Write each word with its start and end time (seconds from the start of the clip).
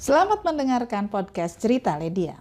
Selamat 0.00 0.40
mendengarkan 0.48 1.12
podcast 1.12 1.60
Cerita 1.60 1.92
Ledia. 2.00 2.40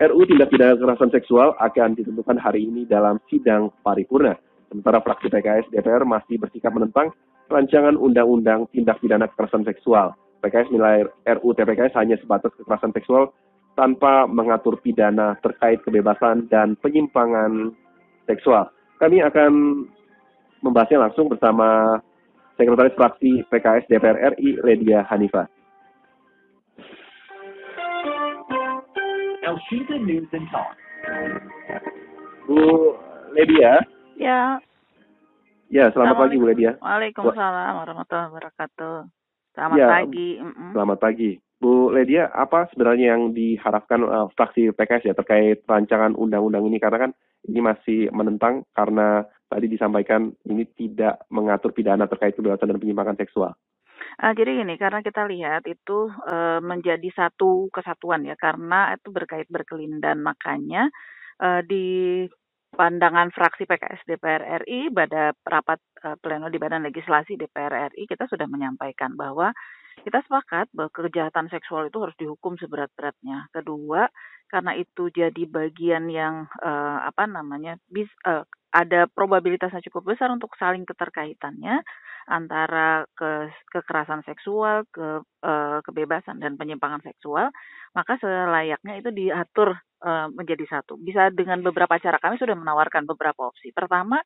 RU 0.00 0.20
tindak 0.24 0.48
pidana 0.48 0.80
kekerasan 0.80 1.12
seksual 1.12 1.52
akan 1.60 1.92
ditentukan 1.92 2.40
hari 2.40 2.64
ini 2.64 2.88
dalam 2.88 3.20
sidang 3.28 3.68
paripurna. 3.84 4.32
Sementara 4.72 5.04
fraksi 5.04 5.28
PKS 5.28 5.68
DPR 5.76 6.08
masih 6.08 6.40
bersikap 6.40 6.72
menentang 6.72 7.12
rancangan 7.52 8.00
undang-undang 8.00 8.64
tindak 8.72 8.96
pidana 9.04 9.28
kekerasan 9.28 9.68
seksual. 9.68 10.16
PKS 10.40 10.72
nilai 10.72 11.04
RU 11.36 11.52
TPKS 11.52 12.00
hanya 12.00 12.16
sebatas 12.16 12.56
kekerasan 12.56 12.96
seksual 12.96 13.28
tanpa 13.72 14.28
mengatur 14.28 14.76
pidana 14.80 15.36
terkait 15.40 15.80
kebebasan 15.84 16.48
dan 16.52 16.76
penyimpangan 16.80 17.72
seksual. 18.28 18.68
Kami 19.00 19.24
akan 19.24 19.84
membahasnya 20.62 21.08
langsung 21.08 21.26
bersama 21.26 21.98
Sekretaris 22.54 22.94
Fraksi 22.94 23.42
PKS 23.48 23.88
DPR 23.88 24.36
RI, 24.36 24.60
Ledia 24.62 25.02
Hanifa. 25.08 25.48
Elshita 29.42 29.98
News 30.06 30.30
and 30.30 30.46
Talk. 30.54 30.70
Bu 32.46 32.94
Ledia, 33.34 33.82
Ya, 34.20 34.60
ya 35.72 35.90
selamat 35.90 36.28
pagi 36.28 36.36
Bu 36.38 36.46
Ledia. 36.46 36.78
Waalaikumsalam 36.78 37.74
warahmatullahi 37.82 38.30
wabarakatuh. 38.30 38.96
Selamat 39.56 39.76
Ya, 39.76 39.88
pagi. 39.88 40.28
mm-mm. 40.38 40.70
Selamat 40.76 40.98
pagi. 41.02 41.30
Bu 41.62 41.94
Ledia, 41.94 42.26
apa 42.34 42.66
sebenarnya 42.74 43.14
yang 43.14 43.30
diharapkan 43.30 44.02
eh, 44.02 44.26
fraksi 44.34 44.74
PKS 44.74 45.06
ya 45.06 45.14
terkait 45.14 45.62
rancangan 45.62 46.18
undang-undang 46.18 46.66
ini? 46.66 46.82
Karena 46.82 47.06
kan 47.06 47.10
ini 47.46 47.62
masih 47.62 48.10
menentang 48.10 48.66
karena 48.74 49.22
tadi 49.46 49.70
disampaikan 49.70 50.34
ini 50.42 50.66
tidak 50.74 51.22
mengatur 51.30 51.70
pidana 51.70 52.10
terkait 52.10 52.34
kebebasan 52.34 52.66
dan 52.66 52.82
penyimpangan 52.82 53.14
seksual. 53.14 53.54
Ah, 54.18 54.34
jadi 54.34 54.60
gini, 54.60 54.74
karena 54.74 55.06
kita 55.06 55.22
lihat 55.30 55.62
itu 55.70 56.10
eh, 56.10 56.58
menjadi 56.58 57.08
satu 57.14 57.70
kesatuan 57.70 58.26
ya, 58.26 58.34
karena 58.34 58.98
itu 58.98 59.14
berkait 59.14 59.46
berkelindan. 59.46 60.18
Makanya 60.18 60.90
eh, 61.38 61.62
di 61.62 61.86
pandangan 62.72 63.28
fraksi 63.30 63.68
PKS 63.68 64.02
DPR 64.08 64.64
RI 64.64 64.90
pada 64.90 65.36
rapat 65.46 65.78
eh, 66.02 66.16
pleno 66.18 66.50
di 66.50 66.58
Badan 66.58 66.82
Legislasi 66.88 67.38
DPR 67.38 67.92
RI 67.94 68.08
kita 68.10 68.26
sudah 68.26 68.50
menyampaikan 68.50 69.14
bahwa 69.14 69.54
kita 70.00 70.24
sepakat 70.24 70.72
bahwa 70.72 70.90
kejahatan 70.90 71.52
seksual 71.52 71.92
itu 71.92 71.98
harus 72.00 72.16
dihukum 72.16 72.56
seberat-beratnya. 72.56 73.52
Kedua, 73.52 74.08
karena 74.48 74.72
itu 74.76 75.08
jadi 75.12 75.42
bagian 75.48 76.08
yang 76.12 76.48
eh, 76.60 76.98
apa 77.08 77.28
namanya 77.28 77.76
bis, 77.88 78.08
eh, 78.28 78.44
ada 78.72 79.04
probabilitasnya 79.08 79.84
cukup 79.92 80.16
besar 80.16 80.32
untuk 80.32 80.52
saling 80.56 80.88
keterkaitannya 80.88 81.84
antara 82.28 83.04
ke, 83.12 83.52
kekerasan 83.72 84.24
seksual, 84.24 84.88
ke 84.88 85.24
eh, 85.44 85.78
kebebasan 85.84 86.40
dan 86.40 86.56
penyimpangan 86.56 87.04
seksual, 87.04 87.52
maka 87.96 88.16
selayaknya 88.20 89.00
itu 89.00 89.10
diatur 89.12 89.76
eh, 90.04 90.26
menjadi 90.32 90.64
satu. 90.68 90.96
Bisa 91.00 91.28
dengan 91.32 91.60
beberapa 91.60 91.96
cara. 92.00 92.16
Kami 92.20 92.40
sudah 92.40 92.56
menawarkan 92.56 93.04
beberapa 93.08 93.48
opsi. 93.52 93.72
Pertama, 93.72 94.20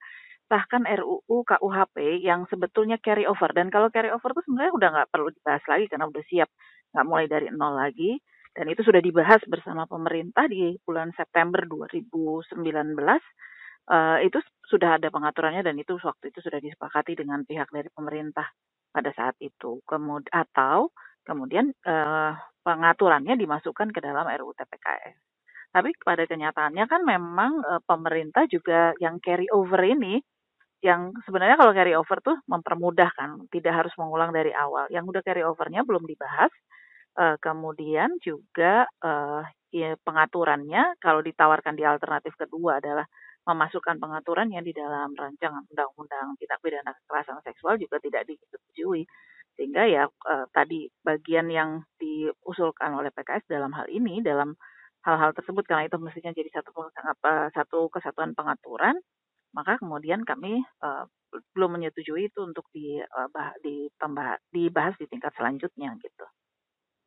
sahkan 0.46 0.86
RUU 0.86 1.42
KUHP 1.46 2.22
yang 2.22 2.46
sebetulnya 2.50 2.98
carry 3.02 3.26
over. 3.26 3.50
Dan 3.50 3.68
kalau 3.70 3.90
carry 3.90 4.10
over 4.14 4.30
itu 4.34 4.42
sebenarnya 4.46 4.72
udah 4.74 4.88
nggak 4.94 5.10
perlu 5.10 5.28
dibahas 5.34 5.64
lagi 5.66 5.86
karena 5.90 6.06
udah 6.06 6.24
siap, 6.30 6.48
nggak 6.94 7.06
mulai 7.06 7.26
dari 7.26 7.46
nol 7.50 7.74
lagi. 7.78 8.18
Dan 8.56 8.72
itu 8.72 8.80
sudah 8.86 9.02
dibahas 9.04 9.42
bersama 9.44 9.84
pemerintah 9.84 10.48
di 10.48 10.78
bulan 10.86 11.12
September 11.12 11.60
2019. 11.68 13.20
Eh, 13.86 14.18
itu 14.26 14.38
sudah 14.66 14.98
ada 14.98 15.08
pengaturannya 15.14 15.62
dan 15.62 15.76
itu 15.78 15.94
waktu 16.02 16.34
itu 16.34 16.40
sudah 16.42 16.58
disepakati 16.58 17.14
dengan 17.14 17.46
pihak 17.46 17.70
dari 17.70 17.86
pemerintah 17.92 18.48
pada 18.90 19.10
saat 19.14 19.36
itu. 19.44 19.78
Kemudian 19.86 20.32
atau 20.32 20.90
kemudian 21.26 21.70
eh, 21.84 22.32
pengaturannya 22.66 23.34
dimasukkan 23.38 23.92
ke 23.94 24.00
dalam 24.02 24.26
RUU 24.26 24.54
TPKS. 24.58 25.16
Tapi 25.70 25.92
pada 26.00 26.24
kenyataannya 26.24 26.84
kan 26.88 27.02
memang 27.04 27.52
eh, 27.62 27.82
pemerintah 27.84 28.48
juga 28.48 28.96
yang 29.02 29.20
carry 29.20 29.46
over 29.52 29.82
ini 29.84 30.18
yang 30.84 31.12
sebenarnya 31.24 31.56
kalau 31.56 31.72
carry 31.72 31.96
over 31.96 32.18
tuh 32.20 32.36
mempermudah 32.48 33.10
kan, 33.16 33.30
tidak 33.48 33.72
harus 33.84 33.94
mengulang 33.96 34.30
dari 34.34 34.52
awal. 34.52 34.86
Yang 34.92 35.04
udah 35.16 35.22
carry 35.24 35.42
overnya 35.46 35.82
belum 35.86 36.04
dibahas. 36.04 36.52
Eh, 37.16 37.36
kemudian 37.40 38.20
juga 38.20 38.84
eh, 39.00 39.42
ya, 39.72 39.96
pengaturannya 40.04 41.00
kalau 41.00 41.24
ditawarkan 41.24 41.74
di 41.78 41.84
alternatif 41.88 42.36
kedua 42.36 42.78
adalah 42.84 43.08
memasukkan 43.48 43.96
pengaturan 44.02 44.52
yang 44.52 44.64
di 44.66 44.74
dalam 44.76 45.14
rancangan 45.16 45.64
undang-undang 45.70 46.34
tindak 46.36 46.60
pidana 46.60 46.92
kekerasan 46.92 47.40
seksual 47.46 47.80
juga 47.80 47.96
tidak 48.04 48.28
disetujui. 48.28 49.08
Sehingga 49.56 49.88
ya 49.88 50.04
eh, 50.06 50.46
tadi 50.52 50.88
bagian 51.00 51.48
yang 51.48 51.80
diusulkan 51.96 52.92
oleh 52.92 53.08
PKS 53.16 53.48
dalam 53.48 53.72
hal 53.72 53.88
ini 53.88 54.20
dalam 54.20 54.52
hal-hal 55.08 55.32
tersebut 55.32 55.64
karena 55.64 55.86
itu 55.88 55.96
mestinya 56.02 56.34
jadi 56.34 56.50
satu 56.50 56.90
satu 57.54 57.80
kesatuan 57.94 58.34
pengaturan 58.34 58.98
maka 59.56 59.80
kemudian 59.80 60.20
kami 60.22 60.60
eh, 60.60 61.04
belum 61.56 61.80
menyetujui 61.80 62.28
itu 62.28 62.40
untuk 62.44 62.68
di, 62.70 63.00
eh, 63.00 63.28
bah- 63.32 63.56
ditambah 63.64 64.52
dibahas 64.52 64.94
di 65.00 65.08
tingkat 65.08 65.32
selanjutnya 65.34 65.96
gitu. 65.98 66.26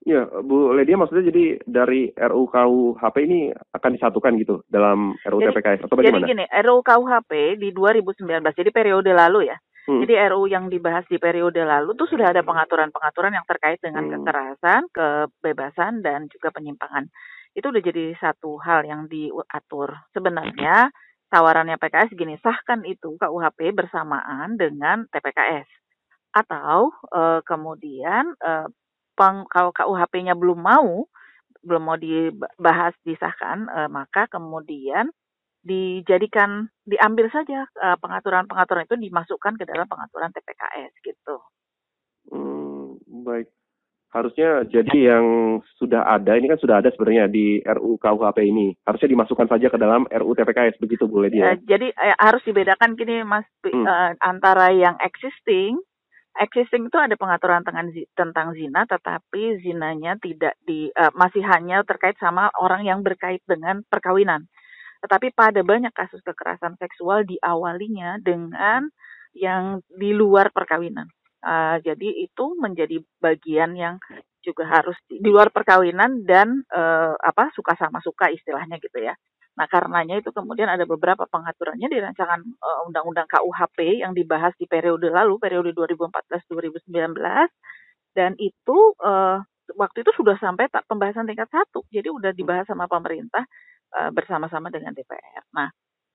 Ya, 0.08 0.24
Bu 0.26 0.72
Ledia 0.72 0.96
maksudnya 0.96 1.28
jadi 1.28 1.60
dari 1.68 2.08
RUU 2.16 2.48
KUHP 2.48 3.16
ini 3.20 3.40
akan 3.52 3.92
disatukan 4.00 4.32
gitu 4.40 4.64
dalam 4.66 5.12
RUU 5.28 5.44
Jadi- 5.44 5.60
TPKS 5.60 5.82
atau 5.86 5.96
Jadi 6.00 6.08
bagaimana? 6.08 6.26
gini, 6.26 6.46
RUU 6.48 6.82
KUHP 6.82 7.32
di 7.60 7.70
2019, 7.76 8.56
jadi 8.56 8.72
periode 8.72 9.12
lalu 9.12 9.52
ya. 9.52 9.60
Hmm. 9.92 10.00
Jadi 10.00 10.14
RUU 10.32 10.48
yang 10.48 10.72
dibahas 10.72 11.04
di 11.12 11.20
periode 11.20 11.60
lalu 11.68 12.00
tuh 12.00 12.08
sudah 12.08 12.32
ada 12.32 12.46
pengaturan-pengaturan 12.48 13.36
yang 13.36 13.44
terkait 13.44 13.84
dengan 13.84 14.08
Hmm. 14.08 14.24
kekerasan, 14.24 14.82
kebebasan 14.94 16.00
dan 16.00 16.32
juga 16.32 16.56
penyimpangan. 16.56 17.04
Itu 17.52 17.68
udah 17.68 17.82
jadi 17.84 18.16
satu 18.24 18.56
hal 18.62 18.88
yang 18.88 19.12
diatur. 19.12 20.00
Sebenarnya 20.16 20.96
tawarannya 21.30 21.78
PKS 21.78 22.14
gini, 22.18 22.36
sahkan 22.42 22.84
itu 22.86 23.16
KUHP 23.22 23.74
bersamaan 23.74 24.58
dengan 24.58 25.06
TPKS. 25.14 25.70
Atau 26.34 26.94
eh, 27.14 27.42
kemudian 27.46 28.34
eh, 28.42 28.68
peng- 29.18 29.48
kalau 29.50 29.72
KUHP-nya 29.74 30.34
belum 30.38 30.60
mau 30.62 31.06
belum 31.60 31.84
mau 31.84 31.98
dibahas 32.00 32.96
disahkan, 33.06 33.70
eh, 33.70 33.90
maka 33.90 34.26
kemudian 34.30 35.10
dijadikan 35.60 36.72
diambil 36.88 37.28
saja 37.36 37.68
pengaturan-pengaturan 38.00 38.88
itu 38.88 38.96
dimasukkan 38.96 39.60
ke 39.60 39.68
dalam 39.68 39.92
pengaturan 39.92 40.32
TPKS 40.32 40.94
gitu. 41.04 41.36
Hmm, 42.32 42.96
baik. 43.28 43.59
Harusnya 44.10 44.66
jadi 44.66 45.14
yang 45.14 45.26
sudah 45.78 46.02
ada 46.02 46.34
ini 46.34 46.50
kan 46.50 46.58
sudah 46.58 46.82
ada 46.82 46.90
sebenarnya 46.90 47.30
di 47.30 47.62
RUU 47.62 48.02
KUHP 48.02 48.42
ini. 48.42 48.74
Harusnya 48.82 49.14
dimasukkan 49.14 49.46
saja 49.46 49.70
ke 49.70 49.78
dalam 49.78 50.10
RUU 50.10 50.34
TPKS 50.34 50.82
begitu 50.82 51.06
Bu 51.06 51.22
Ledia. 51.22 51.54
Eh, 51.54 51.62
jadi 51.70 51.94
eh, 51.94 52.18
harus 52.18 52.42
dibedakan 52.42 52.98
gini 52.98 53.22
Mas 53.22 53.46
Hmm. 53.62 53.86
eh, 53.86 54.12
antara 54.26 54.74
yang 54.74 54.98
existing 54.98 55.78
existing 56.42 56.90
itu 56.90 56.98
ada 56.98 57.14
pengaturan 57.20 57.62
tentang 57.62 57.94
tentang 58.18 58.48
zina 58.58 58.88
tetapi 58.90 59.62
zinanya 59.62 60.18
tidak 60.18 60.58
di 60.66 60.90
eh, 60.90 61.14
masih 61.14 61.46
hanya 61.46 61.86
terkait 61.86 62.18
sama 62.18 62.50
orang 62.58 62.90
yang 62.90 63.06
berkait 63.06 63.46
dengan 63.46 63.86
perkawinan. 63.86 64.50
Tetapi 65.06 65.38
pada 65.38 65.62
banyak 65.62 65.94
kasus 65.94 66.26
kekerasan 66.26 66.82
seksual 66.82 67.30
diawalinya 67.30 68.18
dengan 68.26 68.90
yang 69.38 69.86
di 69.86 70.18
luar 70.18 70.50
perkawinan. 70.50 71.08
Eh, 71.40 71.78
jadi 71.88 72.08
itu 72.28 72.46
menjadi 72.60 73.00
bagian 73.24 73.72
yang 73.80 73.96
juga 74.44 74.64
harus 74.68 74.96
di, 75.08 75.24
di 75.24 75.30
luar 75.32 75.52
perkawinan 75.56 76.28
dan 76.28 76.64
eh, 76.68 77.14
apa 77.16 77.52
suka 77.56 77.76
sama 77.80 78.00
suka 78.04 78.28
istilahnya 78.32 78.76
gitu 78.84 79.00
ya. 79.00 79.16
Nah, 79.60 79.68
karenanya 79.68 80.20
itu 80.20 80.32
kemudian 80.36 80.68
ada 80.72 80.84
beberapa 80.88 81.28
pengaturannya 81.32 81.88
di 81.92 82.00
rancangan 82.04 82.40
eh, 82.44 82.80
Undang-Undang 82.92 83.28
KUHP 83.32 84.04
yang 84.04 84.12
dibahas 84.16 84.52
di 84.60 84.68
periode 84.68 85.08
lalu, 85.12 85.40
periode 85.40 85.72
2014-2019, 85.76 87.48
dan 88.16 88.36
itu 88.40 88.78
eh, 89.04 89.38
waktu 89.80 89.98
itu 90.04 90.12
sudah 90.20 90.36
sampai 90.42 90.68
tak 90.72 90.84
pembahasan 90.90 91.28
tingkat 91.30 91.48
satu, 91.52 91.86
jadi 91.94 92.10
udah 92.12 92.32
dibahas 92.36 92.66
sama 92.68 92.88
pemerintah 92.92 93.44
eh, 93.96 94.12
bersama-sama 94.12 94.68
dengan 94.74 94.92
DPR. 94.96 95.44
Nah, 95.56 95.70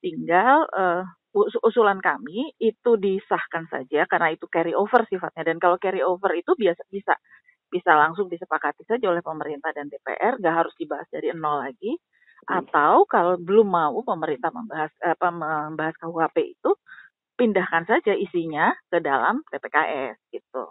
tinggal 0.05 0.69
us- 0.75 1.24
usulan 1.35 1.99
kami 1.99 2.55
itu 2.63 2.95
disahkan 2.95 3.67
saja 3.67 4.07
karena 4.07 4.31
itu 4.31 4.47
carry 4.47 4.71
over 4.71 5.03
sifatnya, 5.11 5.43
dan 5.51 5.59
kalau 5.59 5.77
carry 5.83 6.01
over 6.01 6.31
itu 6.39 6.55
biasa 6.55 6.87
bisa 6.89 7.19
bisa 7.67 7.91
langsung 7.99 8.31
disepakati 8.31 8.87
saja 8.87 9.11
oleh 9.11 9.19
pemerintah 9.19 9.75
dan 9.75 9.91
DPR, 9.91 10.39
nggak 10.39 10.55
harus 10.55 10.75
dibahas 10.79 11.11
dari 11.11 11.35
nol 11.35 11.67
lagi 11.67 11.99
atau 12.45 13.03
kalau 13.09 13.35
belum 13.41 13.67
mau 13.67 13.99
pemerintah 14.07 14.55
membahas 14.55 14.93
apa 15.03 15.29
membahas 15.33 15.97
KUHP 15.99 16.55
itu 16.55 16.71
pindahkan 17.35 17.83
saja 17.89 18.15
isinya 18.15 18.71
ke 18.87 19.03
dalam 19.03 19.43
PPKS 19.51 20.21
gitu. 20.31 20.71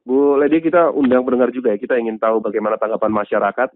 Bu 0.00 0.40
Lady 0.40 0.64
kita 0.64 0.88
undang 0.96 1.28
pendengar 1.28 1.52
juga 1.52 1.76
ya. 1.76 1.78
Kita 1.78 2.00
ingin 2.00 2.16
tahu 2.16 2.40
bagaimana 2.40 2.80
tanggapan 2.80 3.12
masyarakat 3.12 3.68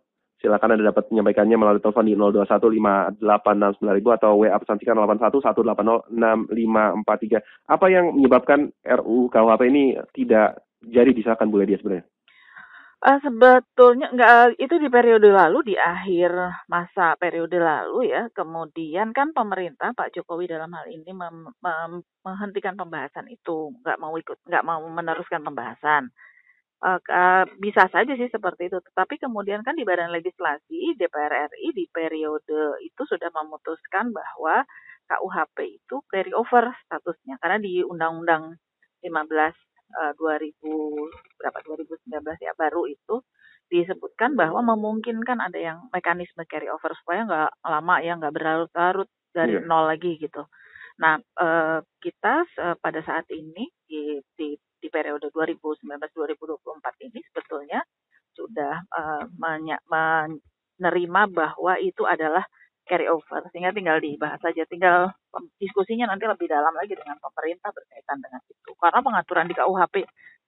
silakan 0.44 0.76
Anda 0.76 0.93
dapat 0.93 1.08
menyampaikannya 1.08 1.56
melalui 1.56 1.81
telepon 1.81 2.05
di 2.05 2.12
0215869000 2.12 4.20
atau 4.20 4.37
WA 4.37 4.61
pesan 4.61 4.76
singkat 4.76 5.00
8118065543. 6.12 7.73
Apa 7.73 7.88
yang 7.88 8.12
menyebabkan 8.12 8.69
RUU 8.85 9.32
KUHP 9.32 9.73
ini 9.73 9.96
tidak 10.12 10.61
jadi 10.85 11.17
disahkan 11.17 11.49
Bu 11.49 11.64
Ledia 11.64 11.81
sebenarnya? 11.81 12.05
Uh, 13.05 13.20
sebetulnya 13.20 14.08
enggak 14.17 14.56
itu 14.56 14.81
di 14.81 14.88
periode 14.88 15.29
lalu 15.29 15.61
di 15.61 15.76
akhir 15.76 16.64
masa 16.73 17.12
periode 17.20 17.61
lalu 17.61 18.08
ya. 18.08 18.32
Kemudian 18.32 19.12
kan 19.12 19.37
pemerintah 19.37 19.93
Pak 19.93 20.17
Jokowi 20.17 20.49
dalam 20.49 20.73
hal 20.73 20.88
ini 20.88 21.12
mem, 21.12 21.52
mem, 21.52 22.00
menghentikan 22.25 22.81
pembahasan 22.81 23.29
itu, 23.29 23.76
nggak 23.85 24.00
mau 24.00 24.17
ikut, 24.17 24.40
nggak 24.49 24.64
mau 24.64 24.81
meneruskan 24.88 25.44
pembahasan. 25.44 26.08
Uh, 26.84 27.00
uh, 27.00 27.48
bisa 27.64 27.88
saja 27.88 28.12
sih 28.12 28.28
seperti 28.28 28.69
itu. 28.69 28.76
Tetapi 28.76 29.16
kemudian 29.16 29.64
kan 29.64 29.72
di 29.72 29.88
Badan 29.88 30.12
Legislasi 30.12 31.00
DPR 31.00 31.48
RI 31.48 31.72
di 31.72 31.88
periode 31.88 32.76
itu 32.84 33.02
sudah 33.08 33.32
memutuskan 33.32 34.12
bahwa 34.12 34.69
KUHP 35.08 35.81
itu 35.81 35.96
carry 36.12 36.32
over 36.36 36.72
statusnya 36.84 37.40
karena 37.40 37.56
di 37.60 37.81
Undang-Undang 37.84 38.56
15 39.00 39.08
uh, 40.00 40.12
2000 40.16 41.40
berapa 41.40 41.58
2019 41.72 42.44
ya 42.44 42.52
baru 42.56 42.88
itu 42.88 43.20
disebutkan 43.69 44.37
bahwa 44.37 44.60
memungkinkan 44.76 45.40
ada 45.40 45.56
yang 45.56 45.78
mekanisme 45.88 46.44
carry 46.48 46.69
over 46.69 46.92
supaya 47.00 47.25
nggak 47.25 47.50
lama 47.64 47.96
ya 48.04 48.12
nggak 48.20 48.34
berlarut-larut 48.34 49.08
dari 49.32 49.56
yeah. 49.56 49.64
nol 49.64 49.88
lagi 49.88 50.20
gitu. 50.20 50.44
Nah 51.00 51.19
uh, 51.40 51.80
kita 52.00 52.44
uh, 52.60 52.76
pada 52.78 53.00
saat 53.02 53.26
ini 53.32 53.72
di, 53.94 54.19
di 54.35 54.49
di 54.82 54.88
periode 54.91 55.31
2019-2024 55.31 57.06
ini 57.06 57.20
sebetulnya 57.31 57.81
sudah 58.35 58.82
uh, 58.91 59.25
menerima 59.38 61.23
bahwa 61.31 61.79
itu 61.79 62.02
adalah 62.02 62.43
carry 62.85 63.08
over 63.08 63.49
sehingga 63.49 63.73
tinggal 63.73 63.96
dibahas 63.96 64.37
saja 64.44 64.69
tinggal 64.69 65.08
diskusinya 65.56 66.12
nanti 66.12 66.29
lebih 66.29 66.50
dalam 66.50 66.75
lagi 66.76 66.93
dengan 66.93 67.17
pemerintah 67.17 67.73
berkaitan 67.73 68.20
dengan 68.20 68.43
itu. 68.44 68.70
Karena 68.76 69.00
pengaturan 69.00 69.46
di 69.49 69.55
KUHP 69.56 69.94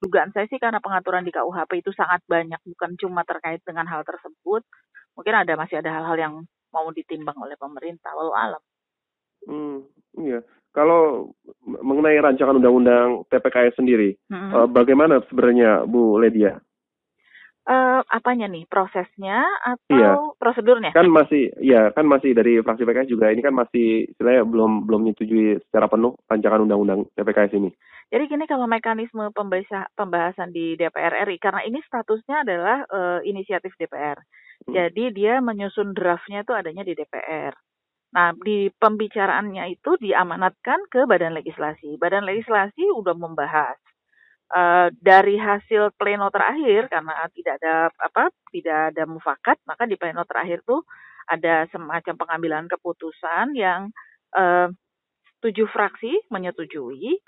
dugaan 0.04 0.28
saya 0.37 0.44
sih 0.52 0.60
karena 0.60 0.76
pengaturan 0.84 1.25
di 1.25 1.32
KUHP 1.32 1.81
itu 1.81 1.88
sangat 1.96 2.20
banyak 2.28 2.60
bukan 2.69 2.90
cuma 3.00 3.25
terkait 3.25 3.64
dengan 3.64 3.88
hal 3.88 4.04
tersebut. 4.04 4.60
Mungkin 5.16 5.32
ada 5.32 5.56
masih 5.56 5.81
ada 5.81 5.96
hal-hal 5.96 6.16
yang 6.20 6.34
mau 6.76 6.92
ditimbang 6.92 7.40
oleh 7.40 7.56
pemerintah 7.56 8.12
walau 8.12 8.37
alam. 8.37 8.60
Hmm 9.49 9.88
iya 10.20 10.44
kalau 10.76 11.32
mengenai 11.64 12.20
rancangan 12.20 12.61
undang-undang 12.61 13.25
TPKS 13.32 13.81
sendiri 13.81 14.12
hmm. 14.28 14.69
bagaimana 14.76 15.25
sebenarnya 15.32 15.88
Bu 15.88 16.20
Ledia 16.20 16.61
uh, 17.67 18.00
apanya 18.08 18.46
nih 18.46 18.64
prosesnya 18.70 19.43
atau 19.62 19.99
iya. 19.99 20.14
prosedurnya? 20.38 20.94
Kan 20.94 21.11
masih 21.11 21.50
ya 21.58 21.90
kan 21.93 22.06
masih 22.06 22.32
dari 22.32 22.62
fraksi 22.62 22.87
PKS 22.87 23.11
juga 23.11 23.34
ini 23.34 23.43
kan 23.43 23.52
masih 23.52 24.06
istilahnya 24.14 24.46
belum 24.46 24.87
belum 24.87 25.00
menyetujui 25.06 25.61
secara 25.69 25.90
penuh 25.90 26.14
rancangan 26.31 26.62
undang-undang 26.62 27.11
TPKS 27.19 27.52
ini. 27.58 27.70
Jadi 28.06 28.25
gini 28.31 28.46
kalau 28.46 28.70
mekanisme 28.70 29.34
pembahasan 29.99 30.55
di 30.55 30.78
DPR 30.78 31.26
RI 31.26 31.43
karena 31.43 31.67
ini 31.67 31.82
statusnya 31.82 32.46
adalah 32.46 32.87
uh, 32.87 33.19
inisiatif 33.26 33.75
DPR. 33.75 34.23
Hmm. 34.62 34.73
Jadi 34.73 35.11
dia 35.11 35.43
menyusun 35.43 35.90
draftnya 35.90 36.46
itu 36.46 36.55
adanya 36.55 36.87
di 36.87 36.94
DPR. 36.94 37.52
Nah, 38.14 38.32
di 38.38 38.70
pembicaraannya 38.70 39.72
itu 39.74 39.98
diamanatkan 39.98 40.86
ke 40.88 41.04
Badan 41.04 41.34
Legislasi. 41.34 41.98
Badan 41.98 42.24
Legislasi 42.24 42.86
udah 42.94 43.12
membahas 43.18 43.76
uh, 44.52 44.88
dari 44.94 45.40
hasil 45.40 45.94
pleno 45.98 46.30
terakhir 46.30 46.86
karena 46.92 47.26
tidak 47.34 47.58
ada 47.62 47.74
apa 47.98 48.30
tidak 48.54 48.78
ada 48.94 49.02
mufakat 49.08 49.56
maka 49.66 49.88
di 49.88 49.96
pleno 49.98 50.22
terakhir 50.28 50.62
tuh 50.62 50.86
ada 51.26 51.66
semacam 51.74 52.14
pengambilan 52.14 52.64
keputusan 52.70 53.56
yang 53.58 53.90
uh, 54.36 54.70
tujuh 55.42 55.66
fraksi 55.70 56.14
menyetujui 56.30 57.18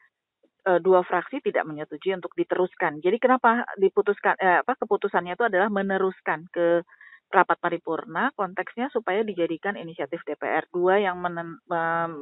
uh, 0.71 0.79
dua 0.79 1.03
fraksi 1.03 1.43
tidak 1.43 1.67
menyetujui 1.67 2.15
untuk 2.15 2.35
diteruskan 2.39 3.03
jadi 3.03 3.19
kenapa 3.19 3.67
diputuskan 3.79 4.39
eh, 4.39 4.63
apa 4.63 4.79
keputusannya 4.79 5.35
itu 5.35 5.45
adalah 5.47 5.69
meneruskan 5.71 6.47
ke 6.55 6.87
rapat 7.29 7.61
paripurna 7.61 8.33
konteksnya 8.33 8.89
supaya 8.89 9.21
dijadikan 9.21 9.77
inisiatif 9.77 10.25
DPR 10.25 10.65
dua 10.73 10.97
yang 10.97 11.21
men 11.21 11.61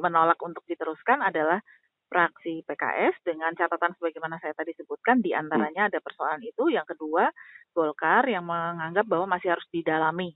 menolak 0.03 0.39
untuk 0.43 0.67
diteruskan 0.67 1.23
adalah 1.23 1.63
fraksi 2.07 2.63
PKS 2.63 3.19
dengan 3.23 3.51
catatan 3.55 3.91
sebagaimana 3.99 4.39
saya 4.39 4.55
tadi 4.55 4.71
sebutkan 4.79 5.19
di 5.19 5.35
antaranya 5.35 5.91
ada 5.91 5.99
persoalan 5.99 6.39
itu. 6.43 6.71
Yang 6.71 6.95
kedua, 6.95 7.27
Golkar 7.75 8.23
yang 8.31 8.47
menganggap 8.47 9.05
bahwa 9.05 9.37
masih 9.37 9.53
harus 9.53 9.67
didalami 9.69 10.31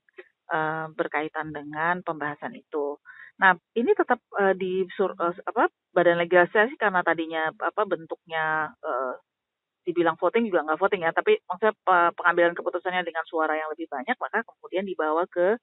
uh, 0.51 0.91
berkaitan 0.91 1.55
dengan 1.55 2.03
pembahasan 2.03 2.53
itu. 2.59 2.99
Nah, 3.39 3.55
ini 3.73 3.95
tetap 3.95 4.19
uh, 4.37 4.53
di 4.53 4.85
sur, 4.93 5.15
uh, 5.15 5.33
apa 5.47 5.71
Badan 5.95 6.19
Legislasi 6.21 6.75
karena 6.77 7.01
tadinya 7.01 7.49
apa 7.55 7.87
bentuknya 7.87 8.75
uh, 8.83 9.15
dibilang 9.81 10.15
voting 10.17 10.45
juga 10.45 10.65
nggak 10.65 10.79
voting 10.79 11.01
ya, 11.05 11.11
tapi 11.11 11.41
maksudnya 11.49 11.73
pengambilan 12.13 12.53
keputusannya 12.53 13.01
dengan 13.01 13.25
suara 13.25 13.57
yang 13.57 13.69
lebih 13.73 13.89
banyak, 13.89 14.15
maka 14.21 14.45
kemudian 14.45 14.85
dibawa 14.85 15.25
ke 15.25 15.57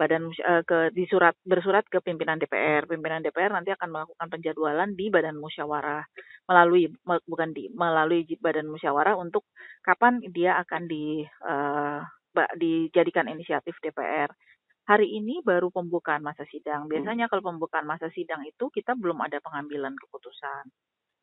badan 0.00 0.32
uh, 0.32 0.64
ke 0.64 0.96
di 0.96 1.04
surat 1.12 1.36
bersurat 1.44 1.84
ke 1.84 2.00
pimpinan 2.00 2.40
DPR. 2.40 2.88
Pimpinan 2.88 3.20
DPR 3.20 3.52
nanti 3.52 3.68
akan 3.76 3.92
melakukan 3.92 4.26
penjadwalan 4.32 4.96
di 4.96 5.12
badan 5.12 5.36
musyawarah 5.36 6.08
melalui 6.48 6.88
bukan 7.04 7.52
di 7.52 7.68
melalui 7.68 8.24
badan 8.40 8.72
musyawarah 8.72 9.20
untuk 9.20 9.44
kapan 9.84 10.24
dia 10.32 10.56
akan 10.56 10.88
di 10.88 11.20
uh, 11.44 12.00
dijadikan 12.56 13.28
inisiatif 13.28 13.76
DPR. 13.84 14.32
Hari 14.88 15.06
ini 15.06 15.44
baru 15.44 15.68
pembukaan 15.68 16.24
masa 16.24 16.48
sidang. 16.48 16.88
Hmm. 16.88 16.90
Biasanya 16.96 17.28
kalau 17.28 17.44
pembukaan 17.52 17.84
masa 17.84 18.08
sidang 18.16 18.40
itu 18.48 18.72
kita 18.72 18.96
belum 18.96 19.20
ada 19.20 19.36
pengambilan 19.44 19.92
keputusan. 20.00 20.64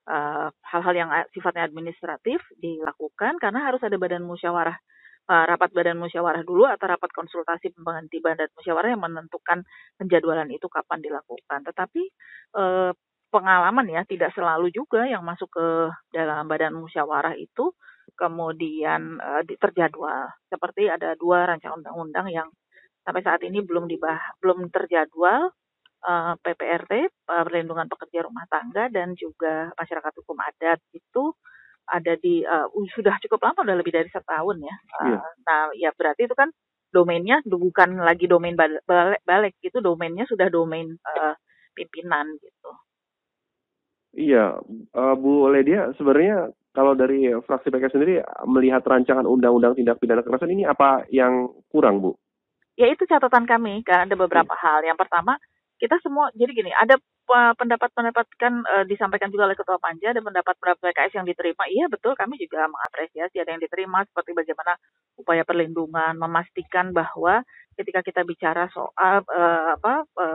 Eh, 0.08 0.50
hal-hal 0.72 0.96
uh, 0.96 1.00
yang 1.04 1.12
sifatnya 1.36 1.68
administratif 1.68 2.40
dilakukan 2.56 3.36
karena 3.44 3.68
harus 3.68 3.84
ada 3.84 4.00
badan 4.00 4.24
musyawarah 4.24 4.80
uh, 5.28 5.44
rapat 5.52 5.76
badan 5.76 6.00
musyawarah 6.00 6.48
dulu 6.48 6.64
atau 6.64 6.88
rapat 6.88 7.12
konsultasi 7.12 7.76
pengganti 7.76 8.24
badan 8.24 8.48
musyawarah 8.56 8.96
yang 8.96 9.04
menentukan 9.04 9.68
penjadwalan 10.00 10.48
itu 10.56 10.64
kapan 10.72 11.04
dilakukan. 11.04 11.60
Tetapi 11.60 12.04
uh, 12.56 12.96
pengalaman 13.28 13.84
ya 13.92 14.08
tidak 14.08 14.32
selalu 14.32 14.72
juga 14.72 15.04
yang 15.04 15.28
masuk 15.28 15.52
ke 15.52 15.68
dalam 16.16 16.48
badan 16.48 16.80
musyawarah 16.80 17.36
itu 17.36 17.76
kemudian 18.16 19.20
uh, 19.20 19.44
terjadwal. 19.44 20.32
Seperti 20.48 20.88
ada 20.88 21.20
dua 21.20 21.52
rancangan 21.52 21.84
undang-undang 21.84 22.32
yang 22.32 22.48
sampai 23.04 23.28
saat 23.28 23.44
ini 23.44 23.60
belum 23.60 23.92
dibah 23.92 24.40
belum 24.40 24.72
terjadwal 24.72 25.52
uh, 26.04 26.34
PPRT 26.42 27.26
perlindungan 27.26 27.90
pekerja 27.90 28.28
rumah 28.28 28.46
tangga 28.52 28.92
dan 28.92 29.18
juga 29.18 29.72
masyarakat 29.74 30.14
hukum 30.22 30.38
adat 30.38 30.80
itu 30.94 31.34
ada 31.88 32.14
di 32.20 32.44
uh, 32.44 32.68
sudah 32.94 33.16
cukup 33.24 33.48
lama 33.48 33.64
udah 33.64 33.78
lebih 33.80 33.96
dari 33.96 34.10
setahun 34.12 34.58
ya. 34.60 34.76
Uh, 35.00 35.06
yeah. 35.16 35.22
Nah 35.48 35.62
ya 35.74 35.90
berarti 35.96 36.28
itu 36.28 36.36
kan 36.36 36.52
domainnya 36.92 37.40
bukan 37.48 38.00
lagi 38.04 38.28
domain 38.28 38.56
balik, 38.56 38.84
balik 39.24 39.56
itu 39.64 39.80
domainnya 39.80 40.28
sudah 40.28 40.52
domain 40.52 41.00
uh, 41.04 41.34
pimpinan 41.72 42.36
gitu. 42.44 42.72
Iya, 44.18 44.58
uh, 44.98 45.16
Bu 45.16 45.46
Ledia 45.52 45.94
sebenarnya 45.94 46.50
kalau 46.74 46.94
dari 46.94 47.30
fraksi 47.46 47.74
PKS 47.74 47.94
sendiri 47.94 48.16
melihat 48.46 48.86
rancangan 48.86 49.26
undang-undang 49.26 49.74
tindak 49.74 49.98
pidana 49.98 50.22
kekerasan 50.22 50.54
ini 50.54 50.64
apa 50.66 51.06
yang 51.10 51.50
kurang, 51.74 52.02
Bu? 52.02 52.14
Ya 52.78 52.86
itu 52.94 53.10
catatan 53.10 53.50
kami, 53.50 53.82
kan 53.82 54.06
ada 54.06 54.14
beberapa 54.14 54.54
hmm. 54.54 54.62
hal. 54.62 54.80
Yang 54.86 55.02
pertama, 55.02 55.42
kita 55.78 55.98
semua 56.02 56.34
jadi 56.34 56.52
gini, 56.54 56.72
ada 56.74 56.98
pendapat-pendapat 57.28 58.26
kan 58.40 58.64
e, 58.64 58.76
disampaikan 58.88 59.28
juga 59.28 59.52
oleh 59.52 59.58
Ketua 59.60 59.78
Panja 59.78 60.16
ada 60.16 60.24
pendapat-pendapat 60.24 60.80
PKS 60.80 61.14
yang 61.20 61.28
diterima. 61.28 61.64
Iya 61.68 61.86
betul, 61.92 62.16
kami 62.16 62.40
juga 62.40 62.66
mengapresiasi 62.72 63.38
ada 63.44 63.52
yang 63.52 63.62
diterima 63.62 64.08
seperti 64.08 64.32
bagaimana 64.32 64.80
upaya 65.20 65.44
perlindungan, 65.44 66.16
memastikan 66.16 66.96
bahwa 66.96 67.44
ketika 67.76 68.00
kita 68.02 68.24
bicara 68.24 68.72
soal 68.72 69.28
e, 69.28 69.42
apa 69.76 70.08
e, 70.16 70.28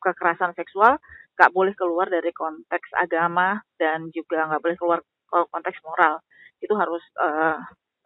kekerasan 0.00 0.54
seksual 0.54 0.96
nggak 1.34 1.52
boleh 1.52 1.74
keluar 1.74 2.06
dari 2.06 2.30
konteks 2.30 2.94
agama 2.96 3.58
dan 3.76 4.08
juga 4.14 4.46
nggak 4.48 4.62
boleh 4.62 4.76
keluar 4.78 5.00
konteks 5.28 5.82
moral. 5.82 6.22
Itu 6.62 6.78
harus 6.78 7.02
e, 7.18 7.28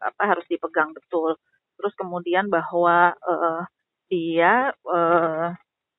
apa 0.00 0.22
harus 0.24 0.46
dipegang 0.48 0.96
betul. 0.96 1.36
Terus 1.76 1.92
kemudian 2.00 2.48
bahwa 2.48 3.12
e, 3.20 3.34
dia 4.08 4.72
e, 4.72 4.98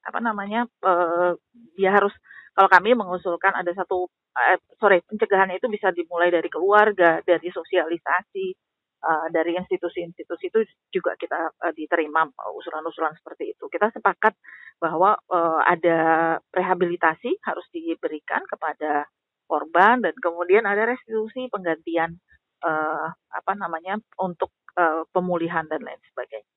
apa 0.06 0.20
namanya 0.22 0.70
uh, 0.86 1.34
dia 1.74 1.92
harus 1.92 2.14
kalau 2.56 2.70
kami 2.72 2.94
mengusulkan 2.94 3.52
ada 3.58 3.74
satu 3.74 4.08
uh, 4.38 4.58
sorry 4.78 5.02
pencegahan 5.04 5.52
itu 5.58 5.66
bisa 5.68 5.90
dimulai 5.92 6.30
dari 6.30 6.48
keluarga 6.48 7.20
dari 7.26 7.50
sosialisasi 7.50 8.54
uh, 9.02 9.28
dari 9.34 9.58
institusi-institusi 9.58 10.46
itu 10.50 10.60
juga 10.94 11.18
kita 11.18 11.52
uh, 11.58 11.74
diterima 11.74 12.26
usulan-usulan 12.58 13.14
seperti 13.18 13.58
itu. 13.58 13.66
Kita 13.70 13.92
sepakat 13.94 14.34
bahwa 14.82 15.18
uh, 15.30 15.62
ada 15.66 16.00
rehabilitasi 16.54 17.42
harus 17.46 17.66
diberikan 17.74 18.46
kepada 18.50 19.10
korban 19.46 20.02
dan 20.02 20.14
kemudian 20.18 20.66
ada 20.66 20.90
restitusi 20.90 21.46
penggantian 21.54 22.18
uh, 22.66 23.14
apa 23.30 23.54
namanya 23.54 24.02
untuk 24.18 24.50
uh, 24.74 25.06
pemulihan 25.14 25.70
dan 25.70 25.86
lain 25.86 26.02
sebagainya 26.14 26.55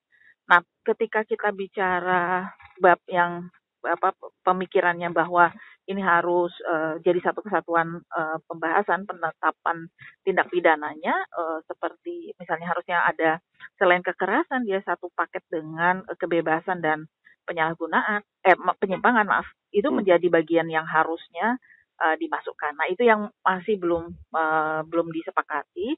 Nah, 0.49 0.61
ketika 0.85 1.23
kita 1.29 1.53
bicara 1.53 2.49
bab 2.81 3.01
yang 3.09 3.53
apa 3.85 4.11
pemikirannya 4.43 5.15
bahwa 5.15 5.55
ini 5.87 6.03
harus 6.03 6.51
uh, 6.67 6.99
jadi 7.01 7.23
satu 7.23 7.41
kesatuan 7.47 8.03
uh, 8.11 8.37
pembahasan 8.51 9.07
penetapan 9.07 9.87
tindak 10.27 10.51
pidananya 10.51 11.15
uh, 11.33 11.63
seperti 11.65 12.35
misalnya 12.37 12.67
harusnya 12.75 12.99
ada 13.07 13.31
selain 13.79 14.03
kekerasan 14.03 14.67
dia 14.67 14.83
satu 14.83 15.09
paket 15.15 15.47
dengan 15.47 16.03
kebebasan 16.19 16.83
dan 16.83 17.07
penyalahgunaan 17.47 18.21
eh 18.45 18.59
penyimpangan 18.83 19.25
maaf 19.25 19.49
itu 19.73 19.89
hmm. 19.89 20.03
menjadi 20.03 20.27
bagian 20.29 20.69
yang 20.69 20.85
harusnya 20.85 21.57
uh, 22.03 22.17
dimasukkan. 22.21 22.77
Nah, 22.77 22.87
itu 22.93 23.09
yang 23.09 23.33
masih 23.41 23.81
belum 23.81 24.13
uh, 24.37 24.85
belum 24.85 25.09
disepakati 25.15 25.97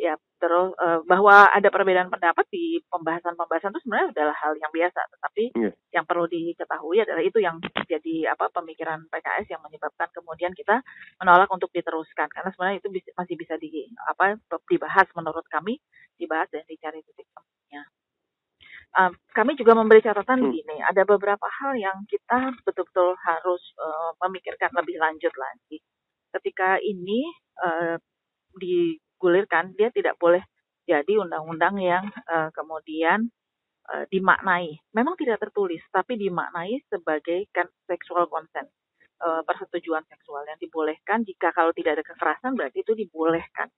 ya 0.00 0.16
terus 0.40 0.72
uh, 0.80 1.04
bahwa 1.04 1.52
ada 1.52 1.68
perbedaan 1.68 2.08
pendapat 2.08 2.48
di 2.48 2.80
pembahasan-pembahasan 2.88 3.76
itu 3.76 3.84
sebenarnya 3.84 4.08
adalah 4.16 4.36
hal 4.40 4.56
yang 4.56 4.72
biasa 4.72 5.00
tetapi 5.12 5.44
yeah. 5.52 5.72
yang 5.92 6.08
perlu 6.08 6.24
diketahui 6.24 7.04
adalah 7.04 7.20
itu 7.20 7.36
yang 7.44 7.60
jadi 7.84 8.32
apa 8.32 8.48
pemikiran 8.48 9.04
PKS 9.12 9.52
yang 9.52 9.60
menyebabkan 9.60 10.08
kemudian 10.16 10.56
kita 10.56 10.80
menolak 11.20 11.52
untuk 11.52 11.68
diteruskan 11.76 12.32
karena 12.32 12.48
sebenarnya 12.56 12.80
itu 12.80 12.88
bisa, 12.88 13.12
masih 13.12 13.36
bisa 13.36 13.60
di 13.60 13.92
apa 14.08 14.40
dibahas 14.72 15.04
menurut 15.12 15.44
kami 15.52 15.76
dibahas 16.16 16.48
dan 16.48 16.64
dicari 16.64 17.04
titik 17.04 17.28
temunya. 17.32 17.82
Uh, 18.90 19.12
kami 19.36 19.54
juga 19.54 19.72
memberi 19.72 20.02
catatan 20.02 20.40
hmm. 20.40 20.44
begini, 20.50 20.76
ada 20.82 21.02
beberapa 21.06 21.46
hal 21.46 21.78
yang 21.78 22.04
kita 22.10 22.52
betul-betul 22.66 23.14
harus 23.22 23.62
uh, 23.78 24.12
memikirkan 24.26 24.68
lebih 24.74 24.98
lanjut 24.98 25.30
lagi. 25.38 25.78
Ketika 26.34 26.76
ini 26.82 27.24
uh, 27.62 27.96
di 28.58 28.98
gulirkan 29.20 29.76
dia 29.76 29.92
tidak 29.92 30.16
boleh 30.16 30.40
jadi 30.88 31.20
undang-undang 31.20 31.76
yang 31.78 32.08
uh, 32.26 32.48
kemudian 32.56 33.28
uh, 33.92 34.04
dimaknai. 34.10 34.80
Memang 34.96 35.14
tidak 35.20 35.38
tertulis, 35.44 35.84
tapi 35.92 36.18
dimaknai 36.18 36.82
sebagai 36.88 37.46
kan 37.54 37.68
seksual 37.86 38.26
consent, 38.26 38.66
uh, 39.20 39.42
persetujuan 39.44 40.02
seksual 40.08 40.42
yang 40.48 40.58
dibolehkan 40.58 41.22
jika 41.22 41.52
kalau 41.52 41.70
tidak 41.76 42.00
ada 42.00 42.04
kekerasan 42.04 42.56
berarti 42.56 42.82
itu 42.82 42.92
dibolehkan. 42.96 43.68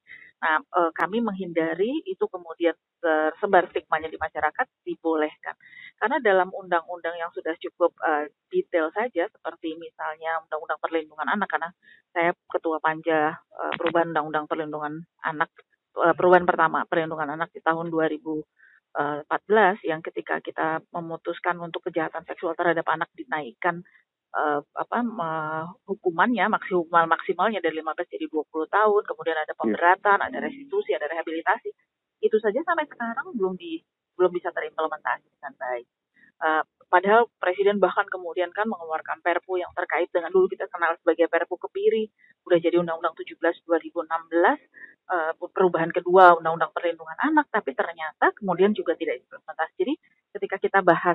Nah, 0.42 0.58
uh, 0.75 0.90
kami 0.90 1.22
menghindari 1.22 2.02
itu 2.02 2.26
kemudian 2.26 2.75
tersebar 2.99 3.70
stigmanya 3.70 4.11
di 4.11 4.18
masyarakat 4.18 4.66
dibolehkan. 4.82 5.54
Karena 5.99 6.18
dalam 6.18 6.50
undang-undang 6.50 7.14
yang 7.14 7.30
sudah 7.30 7.54
cukup 7.62 7.94
uh, 8.02 8.26
detail 8.50 8.90
saja 8.90 9.30
seperti 9.30 9.78
misalnya 9.78 10.42
undang-undang 10.42 10.82
perlindungan 10.82 11.30
anak 11.30 11.46
karena 11.46 11.70
saya 12.11 12.30
ketua 12.50 12.82
panja 12.82 13.38
uh, 13.54 13.72
perubahan 13.78 14.11
undang-undang 14.11 14.46
perlindungan 14.50 15.06
anak 15.22 15.50
uh, 15.94 16.14
perubahan 16.14 16.46
pertama 16.46 16.82
perlindungan 16.90 17.38
anak 17.38 17.54
di 17.54 17.62
tahun 17.62 17.90
2014 17.94 18.42
yang 19.87 20.02
ketika 20.02 20.42
kita 20.42 20.82
memutuskan 20.90 21.54
untuk 21.62 21.87
kejahatan 21.87 22.26
seksual 22.26 22.58
terhadap 22.58 22.87
anak 22.90 23.08
dinaikkan 23.14 23.87
uh, 24.33 24.61
apa 24.77 24.99
uh, 25.01 25.65
hukumannya 25.89 26.49
maksimal 26.49 27.05
maksimalnya 27.09 27.61
dari 27.61 27.81
15 27.81 28.12
jadi 28.12 28.27
20 28.29 28.49
tahun 28.69 29.03
kemudian 29.07 29.37
ada 29.39 29.53
iya. 29.53 29.59
pemberatan 29.61 30.19
ada 30.21 30.39
restitusi 30.41 30.91
ada 30.97 31.07
rehabilitasi 31.09 31.71
itu 32.23 32.37
saja 32.39 32.61
sampai 32.65 32.87
sekarang 32.89 33.35
belum 33.37 33.55
di 33.57 33.81
belum 34.17 34.31
bisa 34.33 34.53
terimplementasi 34.53 35.27
dengan 35.39 35.55
baik 35.57 35.87
Uh, 36.43 36.67
padahal 36.91 37.31
presiden 37.39 37.79
bahkan 37.79 38.03
kemudian 38.11 38.51
kan 38.51 38.67
mengeluarkan 38.67 39.23
perpu 39.23 39.62
yang 39.62 39.71
terkait 39.79 40.11
dengan 40.11 40.35
dulu 40.35 40.51
kita 40.51 40.67
kenal 40.67 40.99
sebagai 40.99 41.31
perpu 41.31 41.55
kebiri, 41.55 42.11
udah 42.43 42.59
jadi 42.59 42.83
undang-undang 42.83 43.15
17 43.15 43.39
2016, 43.62 44.11
uh, 45.07 45.39
perubahan 45.55 45.95
kedua 45.95 46.35
undang-undang 46.35 46.75
perlindungan 46.75 47.15
anak, 47.23 47.47
tapi 47.47 47.79
ternyata 47.79 48.35
kemudian 48.35 48.75
juga 48.75 48.99
tidak 48.99 49.23
implementasi. 49.23 49.73
Jadi 49.79 49.95
ketika 50.35 50.57
kita 50.59 50.79
bahas 50.83 51.15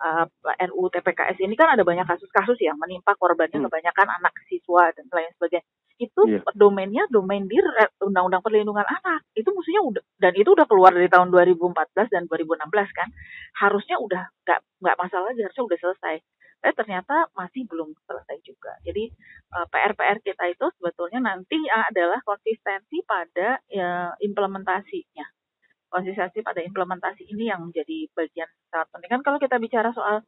uh, 0.00 0.26
eh, 0.26 0.68
RUU 0.68 0.92
TPKS 0.92 1.40
ini 1.44 1.54
kan 1.56 1.72
ada 1.72 1.82
banyak 1.84 2.04
kasus-kasus 2.04 2.58
yang 2.60 2.76
menimpa 2.76 3.16
korbannya 3.16 3.60
hmm. 3.60 3.66
kebanyakan 3.70 4.08
anak 4.20 4.34
siswa 4.48 4.92
dan 4.92 5.04
lain 5.12 5.32
sebagainya 5.36 5.66
itu 5.96 6.22
yeah. 6.28 6.44
domainnya 6.52 7.08
domain 7.08 7.48
di 7.48 7.56
Undang-Undang 8.04 8.44
Perlindungan 8.44 8.84
Anak. 8.84 9.24
Itu 9.32 9.48
musuhnya 9.52 9.80
udah 9.80 10.02
dan 10.20 10.32
itu 10.36 10.52
udah 10.52 10.68
keluar 10.68 10.92
dari 10.92 11.08
tahun 11.08 11.32
2014 11.32 12.12
dan 12.12 12.28
2016 12.28 12.68
kan. 12.92 13.08
Harusnya 13.56 13.96
udah 13.96 14.22
nggak 14.44 14.60
nggak 14.84 14.96
masalah 15.00 15.32
lagi, 15.32 15.40
harusnya 15.44 15.64
udah 15.64 15.78
selesai. 15.80 16.16
Tapi 16.60 16.72
ternyata 16.76 17.16
masih 17.36 17.64
belum 17.68 17.96
selesai 18.04 18.36
juga. 18.44 18.72
Jadi 18.84 19.12
uh, 19.56 19.66
PR-PR 19.72 20.18
kita 20.20 20.44
itu 20.52 20.66
sebetulnya 20.80 21.20
nanti 21.32 21.56
adalah 21.68 22.20
konsistensi 22.24 23.00
pada 23.04 23.60
uh, 23.60 24.12
implementasinya. 24.20 25.35
Konsistensi 25.86 26.42
pada 26.42 26.60
implementasi 26.60 27.30
ini 27.30 27.48
yang 27.50 27.70
menjadi 27.70 28.10
bagian 28.12 28.50
sangat 28.68 28.88
penting. 28.90 29.10
Kan 29.18 29.22
kalau 29.22 29.38
kita 29.38 29.56
bicara 29.62 29.94
soal 29.94 30.26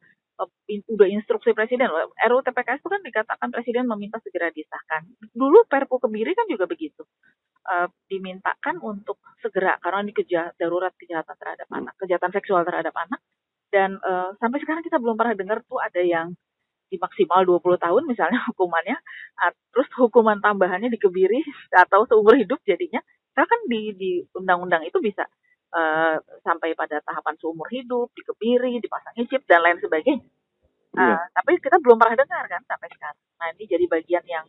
udah 0.95 1.07
instruksi 1.11 1.51
presiden 1.51 1.91
loh. 1.91 2.15
RUU 2.15 2.39
TPKS 2.47 2.79
itu 2.79 2.89
kan 2.89 3.01
dikatakan 3.03 3.47
presiden 3.51 3.85
meminta 3.91 4.23
segera 4.23 4.47
disahkan. 4.55 5.03
Dulu 5.35 5.67
Perpu 5.67 5.99
Kebiri 5.99 6.31
kan 6.31 6.47
juga 6.47 6.63
begitu. 6.63 7.03
Uh, 7.69 7.91
dimintakan 8.07 8.79
untuk 8.79 9.19
segera 9.43 9.75
karena 9.83 10.07
ini 10.07 10.13
kejahatan 10.15 10.55
darurat 10.55 10.95
kejahatan 10.95 11.35
terhadap 11.37 11.67
anak, 11.69 11.93
kejahatan 11.99 12.31
seksual 12.31 12.63
terhadap 12.63 12.95
anak. 12.95 13.19
Dan 13.69 13.99
uh, 13.99 14.33
sampai 14.39 14.63
sekarang 14.63 14.81
kita 14.81 14.97
belum 14.97 15.19
pernah 15.19 15.35
dengar 15.35 15.59
tuh 15.67 15.77
ada 15.77 16.01
yang 16.01 16.33
di 16.89 16.97
maksimal 16.97 17.45
20 17.45 17.77
tahun 17.77 18.03
misalnya 18.09 18.39
hukumannya, 18.49 18.97
terus 19.75 19.89
hukuman 19.99 20.39
tambahannya 20.39 20.89
dikebiri 20.89 21.43
atau 21.83 22.07
seumur 22.07 22.39
hidup 22.39 22.63
jadinya. 22.63 23.03
Karena 23.35 23.47
kan 23.47 23.61
di 23.69 23.81
di 23.93 24.11
undang-undang 24.33 24.87
itu 24.87 24.97
bisa 25.03 25.27
uh, 25.73 26.15
sampai 26.41 26.73
pada 26.73 27.01
tahapan 27.05 27.35
seumur 27.37 27.67
hidup, 27.69 28.09
dikebiri, 28.13 28.81
dipasang 28.81 29.15
chip 29.27 29.43
dan 29.45 29.61
lain 29.61 29.77
sebagainya. 29.81 30.25
Uh, 30.97 31.01
iya. 31.13 31.17
Tapi 31.33 31.51
kita 31.61 31.77
belum 31.81 32.01
pernah 32.01 32.17
dengar 32.17 32.43
kan 32.49 32.61
sampai 32.65 32.89
sekarang. 32.93 33.25
Nah 33.37 33.47
ini 33.53 33.63
jadi 33.69 33.85
bagian 33.85 34.25
yang 34.25 34.45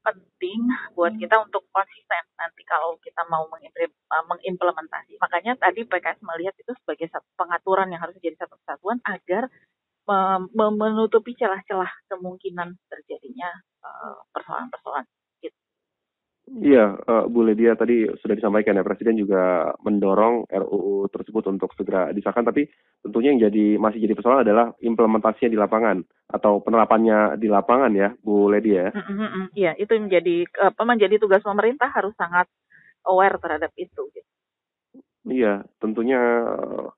penting 0.00 0.64
buat 0.96 1.12
kita 1.20 1.36
untuk 1.44 1.68
konsisten 1.68 2.24
nanti 2.40 2.64
kalau 2.64 2.96
kita 3.04 3.20
mau 3.28 3.44
eh, 3.52 3.92
mengimplementasi. 4.24 5.20
Makanya 5.20 5.60
tadi 5.60 5.84
PKS 5.84 6.24
melihat 6.24 6.56
itu 6.56 6.72
sebagai 6.80 7.12
satu 7.12 7.28
pengaturan 7.36 7.92
yang 7.92 8.00
harus 8.00 8.16
jadi 8.16 8.32
satu 8.40 8.56
kesatuan 8.64 8.96
agar 9.04 9.52
menutupi 10.56 11.36
celah-celah 11.38 11.86
kemungkinan 12.10 12.74
terjadinya 12.90 13.46
persoalan-persoalan 14.34 15.06
Iya, 16.50 16.98
uh, 17.06 17.30
Bu 17.30 17.46
Ledia 17.46 17.78
tadi 17.78 18.10
sudah 18.18 18.34
disampaikan 18.34 18.74
ya 18.74 18.82
Presiden 18.82 19.14
juga 19.14 19.70
mendorong 19.86 20.50
RUU 20.50 21.06
tersebut 21.06 21.46
untuk 21.46 21.70
segera 21.78 22.10
disahkan, 22.10 22.42
tapi 22.42 22.66
tentunya 23.06 23.30
yang 23.30 23.46
jadi 23.46 23.78
masih 23.78 24.02
jadi 24.02 24.18
persoalan 24.18 24.42
adalah 24.42 24.74
implementasinya 24.82 25.46
di 25.46 25.54
lapangan 25.54 26.02
atau 26.26 26.58
penerapannya 26.58 27.38
di 27.38 27.46
lapangan 27.46 27.94
ya, 27.94 28.10
Bu 28.18 28.50
Ledia. 28.50 28.90
Mm 28.90 29.02
-hmm, 29.06 29.44
iya, 29.54 29.78
itu 29.78 29.94
menjadi 29.94 30.36
apa 30.58 30.82
menjadi 30.82 31.22
tugas 31.22 31.46
pemerintah 31.46 31.86
harus 31.86 32.18
sangat 32.18 32.50
aware 33.06 33.38
terhadap 33.38 33.70
itu. 33.78 34.10
Gitu. 34.10 34.28
Iya, 35.30 35.62
tentunya 35.78 36.18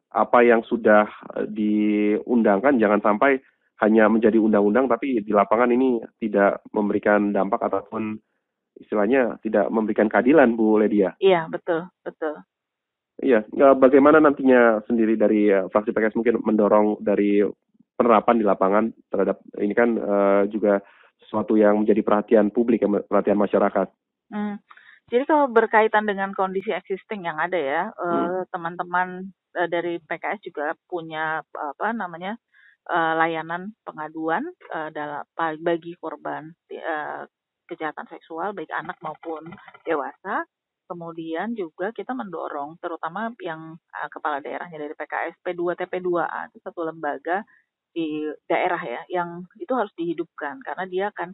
apa 0.09 0.39
yang 0.49 0.65
sudah 0.65 1.05
diundangkan 1.45 2.81
jangan 2.81 3.05
sampai 3.05 3.37
hanya 3.85 4.09
menjadi 4.09 4.41
undang-undang, 4.41 4.89
tapi 4.89 5.21
di 5.21 5.33
lapangan 5.35 5.69
ini 5.69 6.01
tidak 6.23 6.65
memberikan 6.73 7.37
dampak 7.37 7.69
ataupun 7.69 8.17
istilahnya 8.81 9.37
tidak 9.45 9.69
memberikan 9.69 10.09
keadilan 10.09 10.57
Bu 10.57 10.81
Ledia. 10.81 11.17
Iya 11.21 11.49
betul 11.51 11.89
betul. 12.07 12.41
Iya, 13.23 13.47
bagaimana 13.79 14.19
nantinya 14.19 14.83
sendiri 14.89 15.15
dari 15.15 15.47
uh, 15.47 15.71
fraksi 15.71 15.95
PKS 15.95 16.19
mungkin 16.19 16.43
mendorong 16.43 16.99
dari 16.99 17.45
penerapan 17.95 18.41
di 18.41 18.45
lapangan 18.45 18.91
terhadap 19.13 19.39
ini 19.63 19.75
kan 19.79 19.95
uh, 19.95 20.43
juga 20.51 20.83
sesuatu 21.23 21.55
yang 21.55 21.79
menjadi 21.79 22.03
perhatian 22.03 22.51
publik, 22.51 22.83
perhatian 22.83 23.39
masyarakat. 23.39 23.87
Hmm. 24.33 24.59
Jadi 25.07 25.23
kalau 25.29 25.47
berkaitan 25.53 26.09
dengan 26.09 26.35
kondisi 26.35 26.73
existing 26.73 27.29
yang 27.29 27.37
ada 27.37 27.55
ya, 27.55 27.83
eh, 27.93 28.11
hmm. 28.11 28.49
teman-teman 28.51 29.31
uh, 29.55 29.69
dari 29.71 30.03
PKS 30.03 30.41
juga 30.43 30.75
punya 30.91 31.45
apa 31.45 31.93
namanya 31.95 32.35
uh, 32.91 33.15
layanan 33.21 33.77
pengaduan 33.87 34.43
uh, 34.73 34.89
dalam 34.91 35.23
bagi 35.37 35.95
korban 36.01 36.51
uh, 36.75 37.23
kejahatan 37.73 38.05
seksual 38.13 38.53
baik 38.53 38.69
anak 38.69 39.01
maupun 39.01 39.49
dewasa. 39.89 40.45
Kemudian 40.85 41.57
juga 41.57 41.89
kita 41.97 42.13
mendorong 42.13 42.77
terutama 42.77 43.33
yang 43.41 43.81
uh, 43.97 44.09
kepala 44.13 44.45
daerahnya 44.45 44.77
dari 44.77 44.93
PKS 44.93 45.41
P2 45.41 45.73
TP2A 45.81 46.53
itu 46.53 46.59
satu 46.61 46.85
lembaga 46.85 47.41
di 47.93 48.29
daerah 48.45 48.81
ya 48.81 49.01
yang 49.09 49.49
itu 49.57 49.73
harus 49.73 49.93
dihidupkan. 49.97 50.61
Karena 50.61 50.85
dia 50.85 51.09
akan 51.09 51.33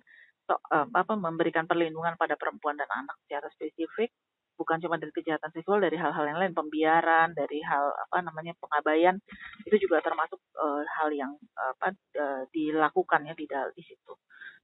uh, 0.54 0.86
apa 0.94 1.14
memberikan 1.18 1.66
perlindungan 1.66 2.14
pada 2.14 2.38
perempuan 2.38 2.78
dan 2.78 2.86
anak 2.86 3.18
secara 3.26 3.50
spesifik 3.50 4.14
bukan 4.58 4.82
cuma 4.82 4.98
dari 4.98 5.14
kejahatan 5.14 5.54
seksual 5.54 5.78
dari 5.78 5.94
hal-hal 5.94 6.26
yang 6.26 6.38
lain 6.42 6.50
pembiaran 6.50 7.30
dari 7.30 7.62
hal 7.62 7.94
apa 7.94 8.26
namanya 8.26 8.58
pengabaian. 8.58 9.14
Itu 9.62 9.78
juga 9.78 10.02
termasuk 10.02 10.42
uh, 10.58 10.82
hal 10.98 11.14
yang 11.14 11.38
apa 11.54 11.94
uh, 12.18 12.42
dilakukan 12.50 13.30
ya 13.30 13.34
di 13.38 13.46
di 13.46 13.82
situ. 13.86 14.12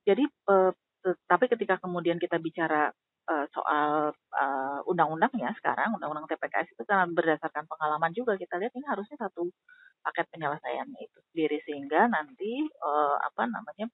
Jadi 0.04 0.26
uh, 0.50 0.75
tapi 1.28 1.52
ketika 1.52 1.76
kemudian 1.82 2.16
kita 2.16 2.40
bicara 2.40 2.88
uh, 3.28 3.46
soal 3.52 4.12
uh, 4.14 4.80
undang-undangnya 4.88 5.52
sekarang, 5.61 5.92
undang-undang 5.96 6.28
TPKS 6.28 6.73
itu 6.73 6.82
karena 6.88 7.04
berdasarkan 7.08 7.68
pengalaman 7.68 8.12
juga 8.16 8.40
kita 8.40 8.56
lihat 8.56 8.73
ini 8.76 8.87
harusnya 8.88 9.16
satu 9.20 9.52
paket 10.04 10.28
penyelesaiannya 10.32 11.00
itu 11.00 11.18
sendiri 11.32 11.58
sehingga 11.64 12.08
nanti 12.12 12.68
uh, 12.84 13.16
apa 13.25 13.49
namanya 13.49 13.88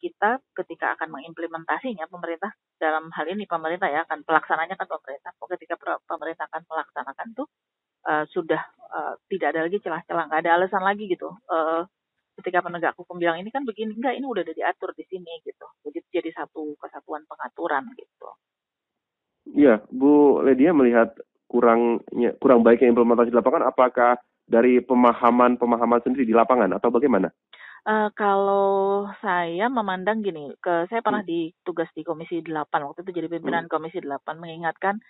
kita 0.00 0.40
ketika 0.56 0.96
akan 0.96 1.12
mengimplementasinya 1.12 2.08
pemerintah 2.08 2.56
dalam 2.80 3.12
hal 3.12 3.28
ini 3.28 3.44
pemerintah 3.44 3.92
ya 3.92 4.08
akan 4.08 4.24
pelaksananya 4.24 4.80
kan 4.80 4.88
pemerintah 4.88 5.36
ketika 5.36 5.76
pemerintah 6.08 6.48
akan 6.48 6.64
melaksanakan 6.64 7.28
tuh 7.36 7.46
uh, 8.08 8.24
sudah 8.32 8.64
uh, 8.88 9.14
tidak 9.28 9.52
ada 9.52 9.68
lagi 9.68 9.78
celah-celah 9.84 10.24
nggak 10.32 10.40
ada 10.48 10.52
alasan 10.56 10.80
lagi 10.80 11.04
gitu 11.04 11.28
uh, 11.52 11.84
ketika 12.38 12.62
penegak 12.62 12.94
hukum 12.94 13.18
bilang 13.18 13.40
ini 13.42 13.50
kan 13.50 13.66
begini 13.66 13.96
enggak 13.98 14.14
ini 14.14 14.26
udah 14.26 14.42
ada 14.46 14.54
diatur 14.54 14.94
di 14.94 15.04
sini 15.10 15.42
gitu 15.42 15.66
jadi 15.82 15.98
jadi 16.14 16.30
satu 16.36 16.78
kesatuan 16.78 17.26
pengaturan 17.26 17.90
gitu 17.98 18.30
Iya, 19.50 19.82
Bu 19.90 20.44
Ledia 20.46 20.70
melihat 20.70 21.16
kurangnya 21.50 22.38
kurang 22.38 22.62
baiknya 22.62 22.94
implementasi 22.94 23.34
di 23.34 23.38
lapangan 23.38 23.66
apakah 23.66 24.14
dari 24.46 24.78
pemahaman-pemahaman 24.82 26.02
sendiri 26.06 26.26
di 26.26 26.34
lapangan 26.34 26.70
atau 26.78 26.90
bagaimana? 26.94 27.30
Uh, 27.80 28.12
kalau 28.12 29.08
saya 29.24 29.72
memandang 29.72 30.20
gini, 30.20 30.52
ke 30.60 30.84
saya 30.92 31.00
pernah 31.00 31.24
hmm. 31.24 31.32
ditugas 31.32 31.88
di 31.96 32.04
Komisi 32.04 32.44
8 32.44 32.68
waktu 32.68 33.00
itu 33.08 33.12
jadi 33.16 33.28
pimpinan 33.32 33.66
hmm. 33.66 33.72
Komisi 33.72 34.04
8 34.04 34.20
mengingatkan 34.36 35.00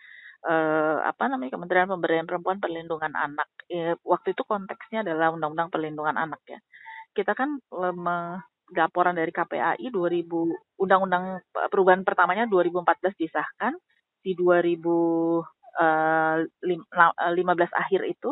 uh, 0.47 1.03
apa 1.03 1.27
namanya 1.27 1.59
Kementerian 1.59 1.91
Pemberdayaan 1.91 2.31
Perempuan 2.31 2.63
Perlindungan 2.63 3.13
Anak. 3.13 3.51
E, 3.67 3.99
waktu 4.07 4.33
itu 4.33 4.47
konteksnya 4.47 5.03
adalah 5.03 5.35
Undang-Undang 5.35 5.69
Perlindungan 5.75 6.15
Anak 6.15 6.41
ya. 6.47 6.63
Kita 7.11 7.35
kan 7.35 7.59
laporan 8.71 9.15
dari 9.19 9.35
KPAI 9.35 9.91
2000 9.91 10.79
Undang-Undang 10.79 11.43
perubahan 11.71 12.07
pertamanya 12.07 12.47
2014 12.47 13.19
disahkan 13.19 13.75
di 14.23 14.37
2015 14.39 15.43
uh, 15.81 17.75
akhir 17.75 18.03
itu 18.07 18.31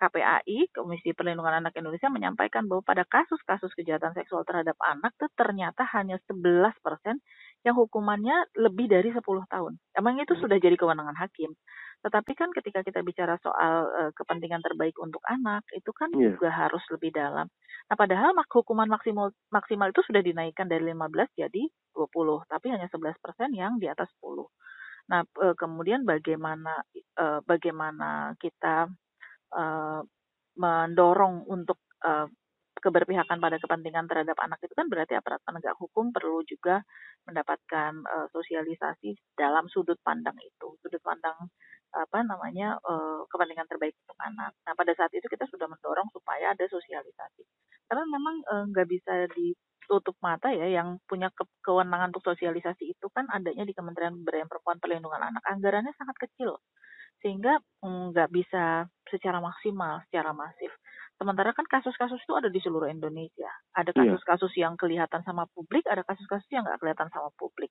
KPAI, 0.00 0.72
Komisi 0.72 1.12
Perlindungan 1.12 1.60
Anak 1.60 1.76
Indonesia 1.76 2.08
menyampaikan 2.08 2.64
bahwa 2.64 2.80
pada 2.80 3.04
kasus-kasus 3.04 3.68
kejahatan 3.76 4.16
seksual 4.16 4.48
terhadap 4.48 4.72
anak 4.80 5.12
itu 5.12 5.28
ternyata 5.36 5.84
hanya 5.92 6.16
11% 6.24 6.72
yang 7.68 7.76
hukumannya 7.76 8.48
lebih 8.56 8.88
dari 8.88 9.12
10 9.12 9.20
tahun. 9.20 9.76
Emang 9.92 10.16
itu 10.16 10.32
sudah 10.40 10.56
jadi 10.56 10.72
kewenangan 10.80 11.20
hakim. 11.20 11.52
Tetapi 12.00 12.32
kan 12.32 12.48
ketika 12.56 12.80
kita 12.80 13.04
bicara 13.04 13.36
soal 13.44 13.88
uh, 13.92 14.10
kepentingan 14.16 14.64
terbaik 14.64 14.96
untuk 14.96 15.20
anak, 15.28 15.64
itu 15.76 15.92
kan 15.92 16.08
yeah. 16.16 16.32
juga 16.32 16.48
harus 16.48 16.80
lebih 16.88 17.12
dalam. 17.12 17.44
Nah, 17.92 17.96
padahal 17.96 18.32
mak 18.32 18.48
hukuman 18.48 18.88
maksimal 18.88 19.34
maksimal 19.52 19.92
itu 19.92 20.00
sudah 20.08 20.24
dinaikkan 20.24 20.64
dari 20.64 20.88
15 20.88 21.36
jadi 21.36 21.62
20, 21.92 22.48
tapi 22.48 22.66
hanya 22.72 22.88
11% 22.88 23.52
yang 23.52 23.76
di 23.76 23.86
atas 23.92 24.08
10. 24.24 24.48
Nah, 25.12 25.20
uh, 25.44 25.54
kemudian 25.58 26.08
bagaimana 26.08 26.80
uh, 27.20 27.44
bagaimana 27.44 28.32
kita 28.40 28.88
uh, 29.52 30.00
mendorong 30.56 31.44
untuk 31.50 31.84
uh, 32.00 32.30
keberpihakan 32.80 33.38
pada 33.38 33.60
kepentingan 33.60 34.08
terhadap 34.08 34.40
anak 34.40 34.56
itu 34.64 34.72
kan 34.72 34.88
berarti 34.88 35.12
aparat 35.14 35.44
penegak 35.44 35.76
hukum 35.76 36.16
perlu 36.16 36.40
juga 36.48 36.80
mendapatkan 37.28 37.92
uh, 38.08 38.26
sosialisasi 38.32 39.36
dalam 39.36 39.68
sudut 39.68 40.00
pandang 40.00 40.36
itu, 40.40 40.80
sudut 40.80 41.02
pandang 41.04 41.36
apa 41.90 42.22
namanya 42.22 42.78
uh, 42.86 43.26
kepentingan 43.26 43.66
terbaik 43.66 43.94
untuk 44.06 44.18
anak. 44.22 44.54
Nah 44.66 44.72
pada 44.78 44.92
saat 44.94 45.10
itu 45.14 45.26
kita 45.26 45.46
sudah 45.50 45.66
mendorong 45.66 46.08
supaya 46.14 46.54
ada 46.54 46.64
sosialisasi, 46.70 47.42
karena 47.90 48.04
memang 48.06 48.34
nggak 48.70 48.86
uh, 48.86 48.90
bisa 48.90 49.14
ditutup 49.34 50.14
mata 50.22 50.54
ya 50.54 50.70
yang 50.70 51.02
punya 51.10 51.28
ke 51.34 51.42
kewenangan 51.66 52.14
untuk 52.14 52.24
sosialisasi 52.24 52.94
itu 52.94 53.06
kan 53.10 53.26
adanya 53.34 53.66
di 53.66 53.74
Kementerian 53.74 54.14
Pemberdayaan 54.22 54.50
Perempuan 54.50 54.78
Perlindungan 54.78 55.22
Anak, 55.22 55.42
anggarannya 55.46 55.92
sangat 55.98 56.16
kecil 56.18 56.58
sehingga 57.20 57.60
mm, 57.84 58.16
nggak 58.16 58.30
bisa 58.32 58.88
secara 59.08 59.38
maksimal, 59.44 60.00
secara 60.08 60.32
masif. 60.32 60.72
Sementara 61.20 61.52
kan 61.52 61.68
kasus-kasus 61.68 62.16
itu 62.24 62.32
ada 62.32 62.48
di 62.48 62.56
seluruh 62.64 62.88
Indonesia. 62.88 63.52
Ada 63.76 63.92
iya. 63.92 64.16
kasus-kasus 64.16 64.52
yang 64.56 64.80
kelihatan 64.80 65.20
sama 65.20 65.44
publik, 65.52 65.84
ada 65.84 66.00
kasus-kasus 66.00 66.48
yang 66.48 66.64
nggak 66.64 66.80
kelihatan 66.80 67.12
sama 67.12 67.28
publik. 67.36 67.68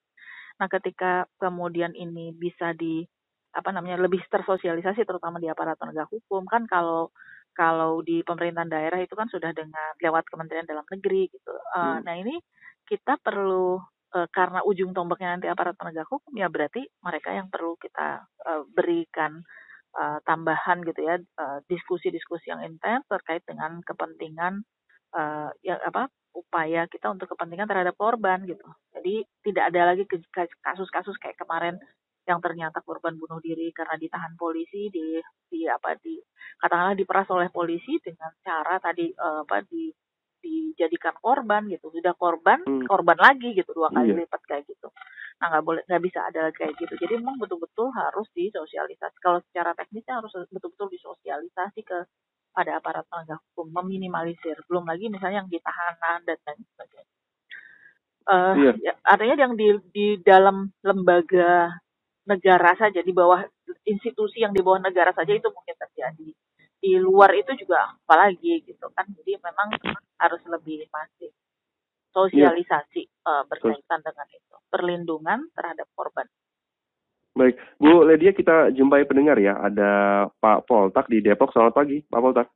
Nah, 0.61 0.69
ketika 0.69 1.25
kemudian 1.41 1.97
ini 1.97 2.29
bisa 2.29 2.77
di 2.77 3.09
apa 3.49 3.69
namanya 3.73 3.97
lebih 4.01 4.21
tersosialisasi, 4.29 5.05
terutama 5.05 5.41
di 5.41 5.49
aparat 5.49 5.77
penegak 5.77 6.09
hukum, 6.09 6.45
kan 6.45 6.69
kalau 6.69 7.09
kalau 7.59 7.99
di 8.05 8.23
pemerintahan 8.23 8.71
daerah 8.71 8.99
itu 9.03 9.17
kan 9.17 9.27
sudah 9.27 9.51
dengan 9.51 9.91
lewat 9.99 10.31
Kementerian 10.31 10.63
Dalam 10.63 10.85
Negeri 10.87 11.27
gitu. 11.27 11.53
Uh, 11.75 11.99
hmm. 11.99 12.07
Nah 12.07 12.15
ini 12.15 12.35
kita 12.87 13.19
perlu 13.19 13.75
uh, 14.15 14.27
karena 14.31 14.63
ujung 14.63 14.95
tombaknya 14.95 15.35
nanti 15.35 15.47
aparat 15.51 15.75
penegak 15.75 16.07
hukum 16.07 16.31
ya 16.39 16.47
berarti 16.47 16.87
mereka 17.03 17.35
yang 17.35 17.51
perlu 17.51 17.75
kita 17.75 18.23
uh, 18.47 18.63
berikan 18.71 19.43
uh, 19.97 20.23
tambahan 20.23 20.81
gitu 20.87 21.03
ya 21.03 21.19
diskusi-diskusi 21.67 22.47
uh, 22.47 22.57
yang 22.57 22.61
intens 22.63 23.03
terkait 23.11 23.43
dengan 23.43 23.83
kepentingan 23.83 24.63
uh, 25.13 25.51
ya 25.59 25.77
apa 25.83 26.07
upaya 26.33 26.85
kita 26.87 27.09
untuk 27.09 27.27
kepentingan 27.33 27.67
terhadap 27.67 27.97
korban 27.97 28.45
gitu. 28.45 28.65
Jadi 28.93 29.25
tidak 29.43 29.73
ada 29.73 29.93
lagi 29.93 30.05
kasus-kasus 30.63 31.17
kayak 31.17 31.35
kemarin 31.35 31.75
yang 32.29 32.37
ternyata 32.45 32.85
korban 32.85 33.17
bunuh 33.17 33.41
diri 33.41 33.73
karena 33.73 33.97
ditahan 33.97 34.37
polisi 34.37 34.93
di 34.93 35.17
di 35.49 35.65
apa 35.65 35.97
di 35.97 36.21
katakanlah 36.61 36.93
diperas 36.93 37.27
oleh 37.33 37.49
polisi 37.49 37.97
dengan 37.97 38.29
cara 38.45 38.77
tadi 38.77 39.09
uh, 39.09 39.41
apa 39.41 39.65
di 39.65 39.89
dijadikan 40.39 41.17
korban 41.19 41.67
gitu 41.67 41.91
sudah 41.91 42.15
korban 42.15 42.63
hmm. 42.63 42.87
korban 42.87 43.17
lagi 43.19 43.51
gitu 43.57 43.75
dua 43.75 43.91
kali 43.91 44.15
iya. 44.15 44.23
lipat 44.23 44.41
kayak 44.47 44.63
gitu 44.69 44.87
nah 45.39 45.51
nggak 45.55 45.63
boleh 45.63 45.81
nggak 45.87 46.03
bisa 46.03 46.19
ada 46.27 46.51
kayak 46.51 46.75
gitu 46.79 46.93
jadi 46.99 47.19
memang 47.19 47.39
betul-betul 47.39 47.91
harus 47.91 48.27
disosialisasi 48.35 49.17
kalau 49.19 49.39
secara 49.51 49.71
teknisnya 49.75 50.19
harus 50.19 50.31
betul-betul 50.51 50.87
disosialisasi 50.91 51.81
ke 51.83 51.97
pada 52.51 52.79
aparat 52.79 53.07
penegak 53.07 53.39
hukum 53.51 53.71
meminimalisir 53.71 54.59
belum 54.67 54.87
lagi 54.87 55.07
misalnya 55.07 55.43
yang 55.43 55.51
ditahanan 55.51 56.19
dan 56.27 56.37
lain 56.43 56.59
sebagainya 56.75 57.15
uh, 58.27 58.53
iya. 58.59 58.71
ya, 58.83 58.93
artinya 59.03 59.35
yang 59.39 59.53
di 59.55 59.67
di 59.95 60.07
dalam 60.19 60.71
lembaga 60.83 61.79
negara 62.29 62.77
saja 62.77 63.01
di 63.01 63.09
bawah 63.09 63.41
institusi 63.81 64.45
yang 64.45 64.53
di 64.53 64.61
bawah 64.61 64.77
negara 64.77 65.09
saja 65.17 65.33
itu 65.33 65.49
mungkin 65.49 65.73
terjadi. 65.73 66.29
Di 66.79 66.93
luar 67.01 67.33
itu 67.33 67.57
juga 67.57 67.97
apalagi 68.05 68.61
gitu 68.63 68.85
kan. 68.93 69.09
Jadi 69.09 69.41
memang 69.41 69.73
harus 70.21 70.41
lebih 70.45 70.85
masif. 70.93 71.33
Sosialisasi 72.13 73.01
yeah. 73.05 73.41
uh, 73.41 73.43
berkaitan 73.49 73.99
dengan 74.05 74.27
itu. 74.29 74.55
Perlindungan 74.69 75.49
terhadap 75.57 75.89
korban. 75.97 76.29
Baik. 77.33 77.57
Bu 77.81 78.05
Ledia 78.05 78.33
kita 78.33 78.69
jumpai 78.77 79.09
pendengar 79.09 79.41
ya. 79.41 79.57
Ada 79.57 79.89
Pak 80.37 80.69
Poltak 80.69 81.09
di 81.09 81.25
Depok. 81.25 81.49
Selamat 81.49 81.73
pagi 81.73 82.05
Pak 82.05 82.21
Poltak. 82.21 82.47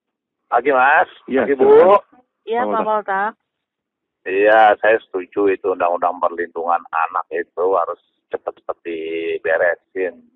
Pagi 0.47 0.69
Mas. 0.69 1.09
Ya, 1.25 1.49
pagi 1.49 1.57
Bu. 1.57 1.97
iya 2.45 2.61
Pak 2.63 2.81
Poltak 2.85 3.42
Iya, 4.23 4.79
saya 4.79 4.97
setuju 5.03 5.51
itu 5.51 5.75
undang-undang 5.75 6.15
perlindungan 6.23 6.79
anak 6.91 7.27
itu 7.31 7.65
harus 7.75 7.99
cepat-cepat 8.31 8.77
diberesin 8.87 10.33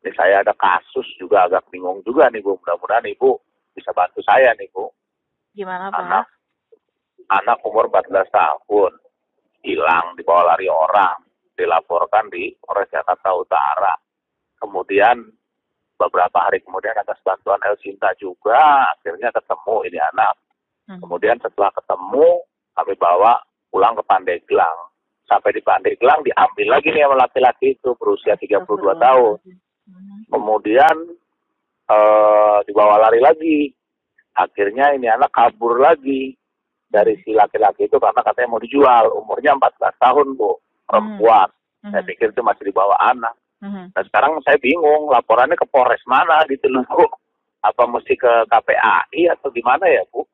ini 0.00 0.10
saya 0.16 0.40
ada 0.40 0.56
kasus 0.56 1.04
juga 1.20 1.44
agak 1.44 1.68
bingung 1.68 2.00
juga 2.08 2.32
nih 2.32 2.40
Bu. 2.40 2.56
Mudah-mudahan 2.56 3.04
Ibu 3.04 3.30
bisa 3.76 3.92
bantu 3.92 4.24
saya 4.24 4.56
nih 4.56 4.72
Bu. 4.72 4.88
Gimana 5.52 5.92
Pak? 5.92 6.00
Anak, 6.00 6.26
anak 7.28 7.58
umur 7.68 7.92
14 7.92 8.32
tahun 8.32 8.92
hilang 9.60 10.16
dibawa 10.16 10.56
lari 10.56 10.72
orang 10.72 11.20
dilaporkan 11.52 12.32
di 12.32 12.56
Polres 12.64 12.88
Jakarta 12.88 13.28
Utara. 13.36 13.92
Kemudian 14.56 15.20
beberapa 16.00 16.48
hari 16.48 16.64
kemudian 16.64 16.96
atas 16.96 17.20
bantuan 17.20 17.60
El 17.68 17.76
Sinta 17.84 18.08
juga 18.16 18.88
akhirnya 18.96 19.28
ketemu 19.36 19.76
ini 19.84 19.98
anak. 20.16 20.34
Hmm. 20.88 20.96
Kemudian 21.04 21.36
setelah 21.44 21.68
ketemu 21.76 22.40
kami 22.74 22.94
bawa 22.96 23.38
pulang 23.70 23.94
ke 23.96 24.02
Pandeglang. 24.04 24.78
Sampai 25.30 25.54
di 25.54 25.62
Pandeglang 25.62 26.26
diambil 26.26 26.66
lagi 26.74 26.90
nih 26.90 27.06
sama 27.06 27.16
laki-laki 27.22 27.78
itu 27.78 27.94
berusia 27.94 28.34
32 28.34 28.66
tahun. 28.98 29.38
Kemudian 30.26 30.96
uh, 31.86 32.58
dibawa 32.66 32.98
lari 32.98 33.22
lagi. 33.22 33.58
Akhirnya 34.34 34.94
ini 34.94 35.06
anak 35.10 35.30
kabur 35.30 35.78
lagi 35.78 36.34
dari 36.90 37.14
si 37.22 37.30
laki-laki 37.30 37.86
itu 37.86 37.98
karena 38.02 38.20
katanya 38.26 38.50
mau 38.50 38.62
dijual. 38.62 39.06
Umurnya 39.22 39.54
14 39.54 40.02
tahun 40.02 40.26
bu. 40.34 40.58
Perempuan. 40.86 41.48
Hmm. 41.80 41.96
saya 41.96 42.04
pikir 42.04 42.28
itu 42.28 42.44
masih 42.44 42.68
dibawa 42.68 42.92
anak. 43.00 43.32
Hmm. 43.60 43.88
nah 43.92 44.04
sekarang 44.04 44.36
saya 44.44 44.56
bingung 44.60 45.08
laporannya 45.08 45.56
ke 45.56 45.64
Polres 45.68 46.02
mana 46.04 46.44
gitu 46.50 46.68
loh. 46.68 46.84
Bu 46.90 47.06
apa 47.60 47.84
mesti 47.84 48.16
ke 48.16 48.48
KPAI 48.48 49.36
atau 49.36 49.52
gimana 49.52 49.84
ya 49.88 50.04
bu? 50.12 50.24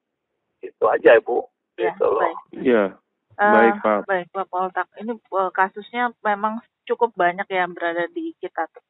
Itu 0.63 0.87
aja 0.91 1.15
ya 1.15 1.23
bu 1.23 1.47
ya, 1.77 1.93
gitu 1.93 2.07
loh 2.09 2.33
iya 2.57 2.85
uh, 3.39 3.53
baik 3.55 3.75
pak 3.85 3.99
baik 4.09 4.27
pak 4.33 4.47
Poltak 4.49 4.89
ini 4.99 5.13
uh, 5.33 5.51
kasusnya 5.53 6.13
memang 6.25 6.61
cukup 6.89 7.13
banyak 7.15 7.47
yang 7.51 7.75
berada 7.77 8.09
di 8.11 8.33
kita 8.41 8.67
tuh 8.73 8.85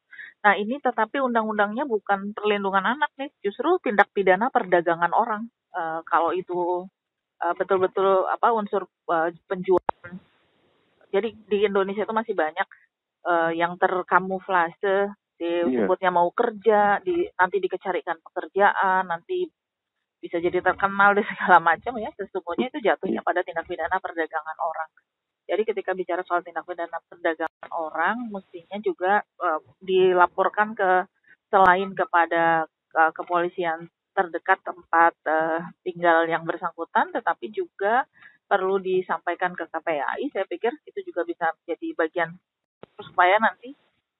Nah 0.45 0.53
ini 0.53 0.77
tetapi 0.77 1.17
undang-undangnya 1.17 1.83
bukan 1.89 2.31
perlindungan 2.31 2.85
anak 2.85 3.09
nih, 3.17 3.33
justru 3.41 3.81
tindak 3.81 4.07
pidana 4.13 4.53
perdagangan 4.53 5.11
orang. 5.11 5.49
Uh, 5.73 6.01
kalau 6.05 6.33
itu 6.33 6.85
uh, 7.41 7.53
betul-betul 7.57 8.25
apa 8.29 8.53
unsur 8.53 8.85
uh, 9.09 9.29
penjualan. 9.49 10.13
Jadi 11.11 11.35
di 11.47 11.57
Indonesia 11.65 12.03
itu 12.05 12.13
masih 12.13 12.35
banyak 12.37 12.67
uh, 13.25 13.51
yang 13.51 13.79
terkamuflase 13.79 15.11
disebutnya 15.37 16.09
iya. 16.09 16.17
mau 16.17 16.29
kerja, 16.33 16.97
di 17.05 17.29
nanti 17.37 17.61
dikecarikan 17.61 18.17
pekerjaan, 18.25 19.05
nanti 19.05 19.45
bisa 20.17 20.41
jadi 20.41 20.59
terkenal 20.61 21.13
di 21.13 21.23
segala 21.29 21.61
macam 21.61 21.93
ya 22.01 22.09
sesungguhnya 22.17 22.73
itu 22.73 22.79
jatuhnya 22.81 23.21
pada 23.21 23.45
tindak 23.45 23.65
pidana 23.69 23.97
perdagangan 24.01 24.57
orang. 24.59 24.89
Jadi 25.47 25.63
ketika 25.63 25.95
bicara 25.95 26.21
soal 26.27 26.43
tindak 26.43 26.67
pidana 26.67 26.99
perdagangan 27.07 27.69
orang, 27.71 28.27
mestinya 28.33 28.77
juga 28.83 29.23
uh, 29.39 29.63
dilaporkan 29.79 30.75
ke 30.75 31.07
selain 31.47 31.95
kepada 31.95 32.67
uh, 32.97 33.11
kepolisian 33.15 33.87
terdekat 34.11 34.59
tempat 34.65 35.13
uh, 35.29 35.63
tinggal 35.85 36.27
yang 36.27 36.43
bersangkutan, 36.43 37.13
tetapi 37.15 37.53
juga 37.53 38.03
perlu 38.49 38.81
disampaikan 38.81 39.53
ke 39.53 39.69
KPAI. 39.69 40.33
Saya 40.33 40.43
pikir 40.49 40.73
itu 40.83 40.99
juga 41.07 41.23
bisa 41.23 41.53
jadi 41.63 41.95
bagian 41.95 42.35
supaya 42.99 43.37
nanti 43.37 43.71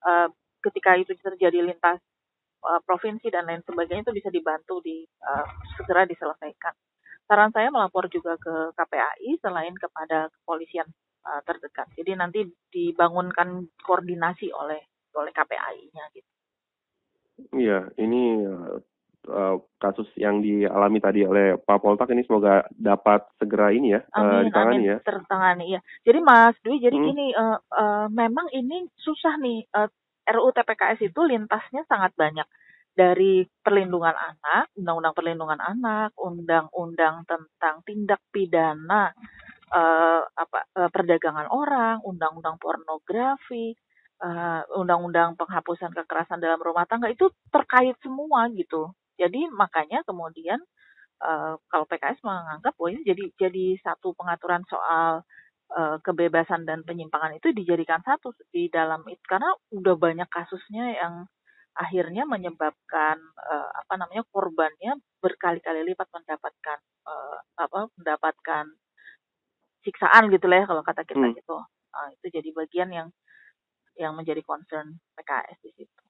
uh, 0.05 0.29
ketika 0.63 0.95
itu 0.95 1.11
terjadi 1.17 1.59
lintas 1.65 1.99
uh, 2.63 2.81
provinsi 2.83 3.27
dan 3.29 3.45
lain 3.45 3.61
sebagainya 3.65 4.07
itu 4.07 4.15
bisa 4.15 4.29
dibantu 4.31 4.81
di 4.81 5.03
uh, 5.03 5.45
segera 5.77 6.07
diselesaikan. 6.07 6.73
Saran 7.27 7.51
saya 7.51 7.67
melapor 7.67 8.07
juga 8.07 8.39
ke 8.39 8.71
KPAI 8.71 9.37
selain 9.43 9.75
kepada 9.75 10.31
kepolisian 10.31 10.87
uh, 11.27 11.41
terdekat. 11.43 11.91
Jadi 11.99 12.11
nanti 12.15 12.39
dibangunkan 12.71 13.67
koordinasi 13.83 14.47
oleh 14.55 14.79
oleh 15.17 15.31
KPAI-nya 15.33 16.03
gitu. 16.13 16.29
Iya, 17.53 17.93
ini 18.01 18.45
uh, 19.29 19.57
kasus 19.77 20.07
yang 20.17 20.41
dialami 20.41 20.97
tadi 21.03 21.21
oleh 21.27 21.59
Pak 21.59 21.83
Poltak 21.83 22.09
ini 22.09 22.23
semoga 22.25 22.65
dapat 22.73 23.27
segera 23.37 23.69
ini 23.69 23.93
ya 23.93 24.01
amin, 24.15 24.25
uh, 24.25 24.41
ditangani 24.47 24.75
amin, 24.81 24.91
ya. 24.91 24.97
Tertangani 25.03 25.65
ya. 25.77 25.79
Jadi 26.07 26.19
Mas 26.23 26.55
Dwi, 26.63 26.81
jadi 26.81 26.97
hmm. 26.97 27.05
gini 27.11 27.27
uh, 27.35 27.59
uh, 27.59 28.07
memang 28.09 28.47
ini 28.55 28.87
susah 28.97 29.37
nih 29.37 29.67
uh, 29.75 29.89
RUU 30.27 30.51
TPKS 30.51 30.99
itu 31.07 31.21
lintasnya 31.23 31.87
sangat 31.87 32.11
banyak 32.19 32.47
dari 32.97 33.45
perlindungan 33.61 34.17
anak, 34.17 34.73
undang-undang 34.73 35.13
perlindungan 35.13 35.61
anak, 35.61 36.17
undang-undang 36.17 37.21
tentang 37.29 37.85
tindak 37.85 38.17
pidana 38.33 39.13
uh, 39.69 40.21
apa 40.25 40.59
uh, 40.73 40.89
perdagangan 40.89 41.45
orang, 41.53 42.01
undang-undang 42.01 42.57
pornografi, 42.57 43.77
undang-undang 44.73 45.35
uh, 45.35 45.37
penghapusan 45.37 45.93
kekerasan 45.93 46.41
dalam 46.41 46.57
rumah 46.57 46.89
tangga 46.89 47.05
itu 47.13 47.29
terkait 47.53 47.93
semua 48.01 48.49
gitu. 48.49 48.89
Jadi 49.13 49.45
makanya 49.53 50.01
kemudian 50.01 50.57
uh, 51.21 51.61
kalau 51.69 51.85
PKS 51.85 52.25
menganggap 52.25 52.73
bahwa 52.73 52.89
ini 52.97 53.01
jadi 53.05 53.23
jadi 53.37 53.65
satu 53.85 54.17
pengaturan 54.17 54.65
soal 54.65 55.21
uh, 55.73 55.97
kebebasan 56.03 56.63
dan 56.63 56.83
penyimpangan 56.87 57.35
itu 57.35 57.51
dijadikan 57.51 57.99
satu 58.03 58.31
di 58.53 58.71
dalam 58.71 59.03
itu 59.09 59.21
karena 59.27 59.51
udah 59.73 59.95
banyak 59.95 60.29
kasusnya 60.31 60.95
yang 60.95 61.13
akhirnya 61.77 62.25
menyebabkan 62.25 63.21
uh, 63.37 63.69
apa 63.85 63.93
namanya 64.01 64.25
korbannya 64.33 64.97
berkali-kali 65.21 65.85
lipat 65.93 66.09
mendapatkan 66.09 66.79
uh, 67.05 67.37
apa 67.61 67.91
mendapatkan 68.01 68.65
siksaan 69.85 70.33
gitu 70.33 70.49
lah 70.49 70.63
ya 70.63 70.65
kalau 70.65 70.83
kata 70.83 71.05
kita 71.05 71.25
hmm. 71.31 71.37
gitu. 71.37 71.57
Uh, 71.93 72.09
itu 72.19 72.25
jadi 72.41 72.49
bagian 72.51 72.89
yang 72.91 73.07
yang 73.97 74.13
menjadi 74.13 74.41
concern 74.45 75.01
PKS 75.17 75.57
di 75.65 75.71
situ. 75.73 76.01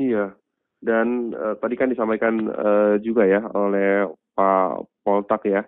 Iya, 0.00 0.32
dan 0.80 1.36
uh, 1.36 1.54
tadi 1.60 1.76
kan 1.76 1.92
disampaikan 1.92 2.48
uh, 2.48 2.96
juga 3.04 3.28
ya 3.28 3.44
oleh 3.52 4.08
Pak 4.32 4.88
Poltak 5.04 5.44
ya, 5.44 5.62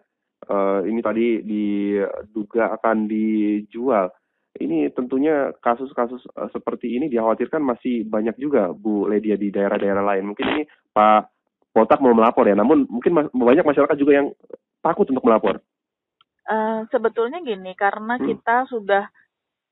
uh, 0.49 0.81
ini 0.85 1.01
tadi 1.01 1.41
diduga 1.43 2.75
akan 2.81 3.09
dijual. 3.09 4.11
Ini 4.55 4.95
tentunya 4.95 5.51
kasus-kasus 5.59 6.23
uh, 6.39 6.47
seperti 6.55 6.95
ini 6.95 7.11
dikhawatirkan 7.11 7.59
masih 7.59 8.07
banyak 8.07 8.39
juga 8.39 8.71
Bu 8.71 9.11
Ledia 9.11 9.35
di 9.35 9.51
daerah-daerah 9.51 10.05
lain. 10.05 10.31
Mungkin 10.31 10.47
ini 10.47 10.63
Pak 10.95 11.35
Poltak 11.75 11.99
mau 11.99 12.15
melapor 12.15 12.47
ya, 12.47 12.55
namun 12.55 12.87
mungkin 12.87 13.11
ma 13.11 13.27
banyak 13.27 13.67
masyarakat 13.67 13.99
juga 13.99 14.23
yang 14.23 14.31
takut 14.79 15.11
untuk 15.11 15.27
melapor. 15.27 15.59
Uh, 16.47 16.87
sebetulnya 16.95 17.43
gini, 17.43 17.75
karena 17.75 18.15
hmm. 18.15 18.25
kita 18.31 18.71
sudah 18.71 19.11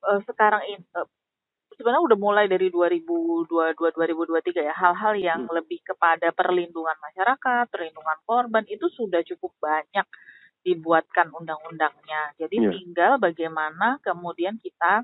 uh, 0.03 0.19
sekarang 0.27 0.67
ini 0.67 0.83
uh, 0.99 1.07
sebenarnya 1.79 2.03
udah 2.03 2.17
mulai 2.19 2.45
dari 2.51 2.67
2022 2.67 3.47
2023 3.47 4.67
ya 4.67 4.75
hal-hal 4.75 5.13
yang 5.15 5.47
hmm. 5.47 5.53
lebih 5.55 5.79
kepada 5.79 6.35
perlindungan 6.35 6.97
masyarakat, 6.99 7.71
perlindungan 7.71 8.19
korban 8.27 8.65
itu 8.67 8.91
sudah 8.91 9.23
cukup 9.23 9.55
banyak 9.63 10.03
dibuatkan 10.63 11.29
undang-undangnya. 11.35 12.33
Jadi 12.39 12.55
yeah. 12.57 12.71
tinggal 12.71 13.11
bagaimana 13.19 13.99
kemudian 13.99 14.57
kita 14.57 15.03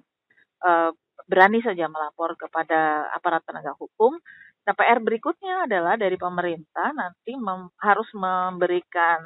uh, 0.63 0.91
berani 1.27 1.59
saja 1.61 1.85
melapor 1.91 2.33
kepada 2.39 3.11
aparat 3.13 3.43
penegak 3.43 3.75
hukum. 3.75 4.17
Nah, 4.63 4.73
PR 4.75 5.01
berikutnya 5.01 5.65
adalah 5.67 5.97
dari 5.99 6.15
pemerintah 6.15 6.93
nanti 6.93 7.33
mem 7.35 7.73
harus 7.79 8.07
memberikan 8.15 9.19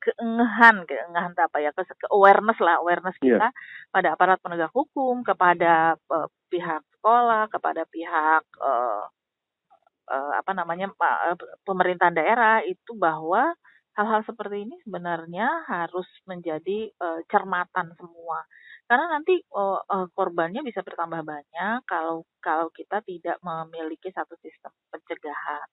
keengahan, 0.00 0.82
keengahan 0.88 1.32
apa 1.36 1.58
ya, 1.60 1.70
ke, 1.76 1.84
ke 1.84 2.08
awareness 2.08 2.56
lah, 2.58 2.80
awareness 2.80 3.14
iya. 3.20 3.36
kita 3.36 3.48
yeah. 3.52 3.90
pada 3.92 4.08
aparat 4.16 4.38
penegak 4.40 4.72
hukum, 4.72 5.20
kepada 5.20 5.94
uh, 6.08 6.28
pihak 6.48 6.82
sekolah, 6.98 7.52
kepada 7.52 7.84
pihak 7.86 8.44
uh, 8.58 9.04
uh, 10.10 10.32
apa 10.36 10.52
namanya 10.56 10.90
uh, 10.90 11.36
pemerintahan 11.62 12.16
daerah 12.16 12.64
itu 12.66 12.96
bahwa 12.98 13.54
hal-hal 14.00 14.24
seperti 14.24 14.64
ini 14.64 14.76
sebenarnya 14.88 15.68
harus 15.68 16.08
menjadi 16.24 16.88
uh, 17.04 17.20
cermatan 17.28 17.92
semua. 18.00 18.40
Karena 18.88 19.06
nanti 19.20 19.36
uh, 19.52 19.80
uh, 19.84 20.08
korbannya 20.16 20.64
bisa 20.64 20.80
bertambah 20.80 21.22
banyak 21.22 21.84
kalau 21.86 22.24
kalau 22.40 22.72
kita 22.72 23.04
tidak 23.04 23.36
memiliki 23.44 24.08
satu 24.16 24.34
sistem 24.40 24.72
pencegahan. 24.88 25.68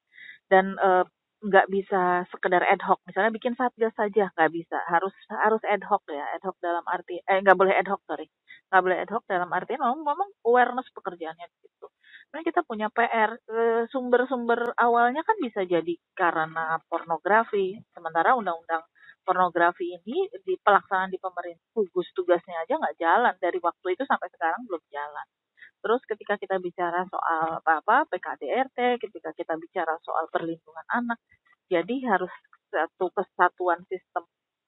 Dan 0.51 0.75
uh, 0.79 1.05
nggak 1.39 1.69
bisa 1.71 2.25
sekedar 2.33 2.65
ad 2.65 2.81
hoc 2.83 2.99
misalnya 3.07 3.31
bikin 3.31 3.55
satgas 3.55 3.93
saja 3.95 4.29
nggak 4.35 4.51
bisa. 4.53 4.77
Harus 4.91 5.15
harus 5.31 5.63
ad 5.65 5.83
hoc 5.87 6.03
ya 6.11 6.25
ad 6.35 6.43
hoc 6.45 6.57
dalam 6.61 6.83
arti 6.89 7.21
eh 7.23 7.39
nggak 7.43 7.57
boleh 7.57 7.73
ad 7.79 7.87
hoc 7.89 8.01
sorry 8.09 8.27
nggak 8.67 8.83
boleh 8.83 8.97
ad 8.99 9.11
hoc 9.15 9.23
dalam 9.27 9.49
arti 9.55 9.79
memang, 9.79 10.03
memang 10.03 10.29
awareness 10.43 10.87
pekerjaannya 10.91 11.47
gitu. 11.63 11.87
Nah 12.35 12.41
kita 12.43 12.61
punya 12.67 12.91
PR 12.91 13.39
eh, 13.39 13.83
sumber-sumber 13.87 14.75
awalnya 14.75 15.23
kan 15.23 15.39
bisa 15.39 15.63
jadi 15.63 15.95
karena 16.11 16.79
pornografi. 16.91 17.79
Sementara 17.95 18.35
undang-undang 18.35 18.83
pornografi 19.23 19.95
ini 19.95 20.27
di 20.43 20.55
pelaksanaan 20.59 21.11
di 21.11 21.19
pemerintah 21.19 21.63
gugus 21.71 22.07
tugasnya 22.11 22.67
aja 22.67 22.75
nggak 22.75 22.97
jalan. 22.99 23.33
Dari 23.39 23.59
waktu 23.63 23.87
itu 23.95 24.03
sampai 24.03 24.27
sekarang 24.31 24.61
belum 24.67 24.83
jalan. 24.91 25.27
Terus 25.79 26.01
ketika 26.03 26.35
kita 26.35 26.59
bicara 26.59 27.07
soal 27.07 27.63
apa-apa 27.63 28.09
PKDRT, 28.11 28.99
ketika 28.99 29.31
kita 29.31 29.55
bicara 29.55 29.95
soal 30.03 30.27
perlindungan 30.27 30.87
anak, 30.91 31.19
jadi 31.71 31.95
harus 32.11 32.33
satu 32.67 33.07
kesatuan 33.15 33.83
sistem 33.87 34.27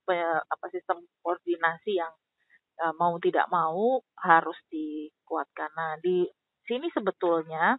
apa 0.10 0.66
sistem 0.74 1.06
koordinasi 1.22 2.02
yang 2.02 2.10
e, 2.80 2.86
mau 2.96 3.20
tidak 3.20 3.52
mau 3.52 4.00
harus 4.16 4.56
dikuatkan. 4.72 5.70
Nah, 5.76 6.00
di 6.00 6.24
sini 6.64 6.88
sebetulnya 6.96 7.76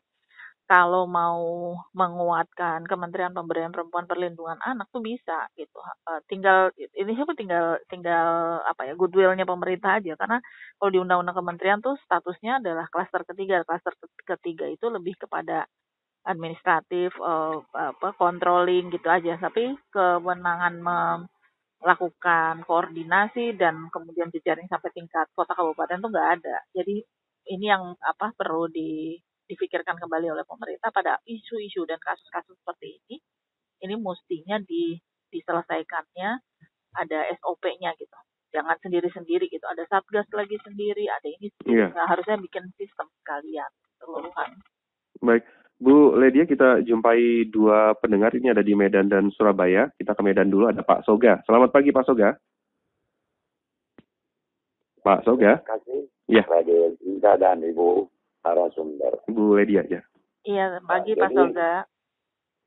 kalau 0.71 1.03
mau 1.11 1.75
menguatkan 1.91 2.87
Kementerian 2.87 3.35
Pemberdayaan 3.35 3.75
Perempuan 3.75 4.07
Perlindungan 4.07 4.63
Anak 4.63 4.87
tuh 4.95 5.03
bisa 5.03 5.51
gitu. 5.59 5.83
Uh, 6.07 6.23
tinggal 6.31 6.71
ini 6.79 7.11
siapa 7.19 7.35
tinggal 7.35 7.83
tinggal 7.91 8.63
apa 8.63 8.87
ya 8.87 8.95
goodwillnya 8.95 9.43
pemerintah 9.43 9.99
aja 9.99 10.15
karena 10.15 10.39
kalau 10.79 10.91
di 10.95 11.03
undang-undang 11.03 11.35
kementerian 11.35 11.83
tuh 11.83 11.99
statusnya 12.07 12.63
adalah 12.63 12.87
klaster 12.87 13.27
ketiga. 13.27 13.67
Klaster 13.67 13.99
ketiga 14.23 14.71
itu 14.71 14.87
lebih 14.87 15.19
kepada 15.19 15.67
administratif 16.23 17.19
uh, 17.19 17.59
apa 17.75 18.15
controlling 18.15 18.95
gitu 18.95 19.11
aja. 19.11 19.43
Tapi 19.43 19.75
kewenangan 19.91 20.79
melakukan 21.81 22.61
koordinasi 22.69 23.57
dan 23.57 23.88
kemudian 23.88 24.29
jejaring 24.29 24.69
sampai 24.69 24.93
tingkat 24.93 25.27
kota 25.33 25.57
kabupaten 25.57 25.99
tuh 26.01 26.11
nggak 26.12 26.31
ada. 26.40 26.57
Jadi 26.77 27.01
ini 27.51 27.66
yang 27.66 27.97
apa 28.05 28.37
perlu 28.37 28.69
di 28.69 29.16
difikirkan 29.51 29.99
kembali 29.99 30.31
oleh 30.31 30.47
pemerintah 30.47 30.95
pada 30.95 31.19
isu-isu 31.27 31.83
dan 31.83 31.99
kasus-kasus 31.99 32.55
seperti 32.62 33.03
ini, 33.03 33.19
ini 33.83 33.99
mestinya 33.99 34.62
di, 34.62 34.95
diselesaikannya 35.35 36.31
ada 36.95 37.19
SOP-nya 37.43 37.99
gitu. 37.99 38.14
Jangan 38.55 38.79
sendiri-sendiri 38.79 39.51
gitu. 39.51 39.66
Ada 39.66 39.90
satgas 39.90 40.31
lagi 40.31 40.55
sendiri, 40.62 41.11
ada 41.11 41.27
ini 41.27 41.51
sendiri. 41.59 41.83
Yeah. 41.83 41.90
Nah, 41.90 42.07
harusnya 42.07 42.38
bikin 42.38 42.71
sistem 42.79 43.11
sekalian 43.23 43.71
keseluruhan. 43.99 44.51
Baik, 45.19 45.45
Bu 45.81 46.12
Ledia 46.12 46.45
kita 46.45 46.85
jumpai 46.85 47.49
dua 47.49 47.97
pendengar 47.97 48.37
ini 48.37 48.53
ada 48.53 48.61
di 48.61 48.77
Medan 48.77 49.09
dan 49.09 49.33
Surabaya. 49.33 49.88
Kita 49.97 50.12
ke 50.12 50.21
Medan 50.21 50.53
dulu 50.53 50.69
ada 50.69 50.85
Pak 50.85 51.09
Soga. 51.09 51.40
Selamat 51.49 51.73
pagi 51.73 51.88
Pak 51.88 52.05
Soga. 52.05 52.37
Pak 55.01 55.25
Soga. 55.25 55.57
Terima 55.57 55.73
kasih. 55.73 56.01
Ya. 56.29 56.45
Radio 56.45 56.93
dan 57.40 57.64
Ibu 57.64 58.12
narasumber. 58.45 59.25
Bu 59.33 59.57
Ledia 59.57 59.81
ya. 59.88 60.05
Iya, 60.45 60.85
pagi 60.85 61.16
nah, 61.16 61.25
Pak 61.25 61.31
Soga. 61.33 61.73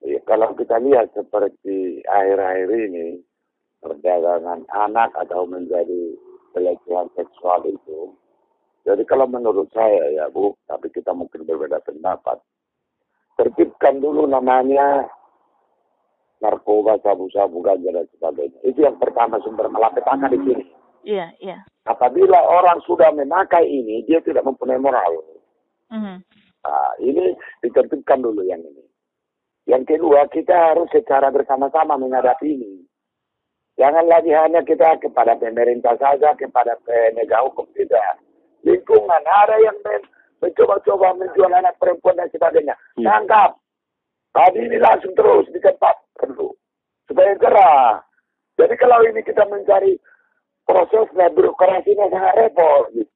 Ya, 0.02 0.20
kalau 0.26 0.50
kita 0.58 0.82
lihat 0.82 1.14
seperti 1.14 2.02
akhir-akhir 2.10 2.70
ini, 2.76 3.22
perdagangan 3.80 4.66
anak 4.74 5.14
atau 5.16 5.46
menjadi 5.46 6.18
pelecehan 6.52 7.08
seksual 7.14 7.64
itu 7.70 8.12
Jadi 8.84 9.08
kalau 9.08 9.32
menurut 9.32 9.72
saya 9.72 10.12
ya 10.12 10.28
Bu, 10.28 10.52
tapi 10.68 10.92
kita 10.92 11.16
mungkin 11.16 11.48
berbeda 11.48 11.80
pendapat. 11.88 12.42
Tertibkan 13.34 13.98
dulu 13.98 14.30
namanya 14.30 15.10
narkoba, 16.44 17.00
sabu-sabu, 17.02 17.64
ganja 17.64 17.90
dan 17.90 18.06
sebagainya. 18.14 18.60
Itu 18.68 18.84
yang 18.84 19.00
pertama 19.00 19.40
sumber 19.42 19.72
malapetaka 19.72 20.28
di 20.30 20.40
sini. 20.44 20.66
Iya, 21.04 21.32
iya. 21.40 21.58
Apabila 21.88 22.40
orang 22.40 22.80
sudah 22.84 23.12
memakai 23.12 23.68
ini, 23.68 24.04
dia 24.08 24.20
tidak 24.24 24.44
mempunyai 24.44 24.80
moral. 24.80 25.20
Mhm. 25.92 26.16
Nah, 26.64 26.92
ini 27.04 27.36
ditertibkan 27.60 28.24
dulu 28.24 28.44
yang 28.48 28.64
ini. 28.64 28.84
Yang 29.68 29.96
kedua, 29.96 30.28
kita 30.32 30.76
harus 30.76 30.88
secara 30.92 31.32
bersama-sama 31.32 31.96
menghadapi 31.96 32.56
ini. 32.56 32.84
Jangan 33.80 34.06
lagi 34.06 34.32
hanya 34.32 34.62
kita 34.62 35.02
kepada 35.02 35.34
pemerintah 35.40 35.98
saja, 35.98 36.36
kepada 36.38 36.78
penegak 36.86 37.42
hukum 37.48 37.66
tidak. 37.74 38.22
Lingkungan 38.64 39.24
ada 39.24 39.56
yang 39.60 39.76
men- 39.82 40.08
mencoba-coba 40.44 41.16
menjual 41.16 41.52
anak 41.56 41.80
perempuan 41.80 42.20
dan 42.20 42.28
sebagainya. 42.28 42.76
Ya. 43.00 43.16
Tangkap. 43.16 43.56
Tadi 44.36 44.60
ini 44.60 44.78
langsung 44.82 45.16
terus 45.16 45.48
di 45.54 45.64
tempat 45.64 45.96
perlu 46.20 46.52
supaya 47.08 47.32
gerah. 47.40 48.04
Jadi 48.60 48.76
kalau 48.76 49.00
ini 49.08 49.22
kita 49.24 49.48
mencari 49.48 49.96
prosesnya, 50.68 51.32
birokrasinya 51.32 52.12
sangat 52.12 52.34
repot. 52.36 52.92
Gitu. 52.92 53.12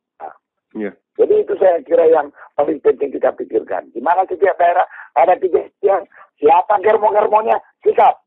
Iya. 0.78 0.92
jadi 1.18 1.34
itu 1.42 1.54
saya 1.58 1.82
kira 1.82 2.06
yang 2.06 2.30
paling 2.54 2.78
penting 2.84 3.10
kita 3.10 3.34
pikirkan. 3.34 3.90
Di 3.96 4.04
mana 4.04 4.28
setiap 4.30 4.54
daerah 4.62 4.86
ada 5.18 5.34
kejadian, 5.40 6.06
siapa 6.38 6.78
germo-germonya, 6.86 7.58
sikap. 7.82 8.22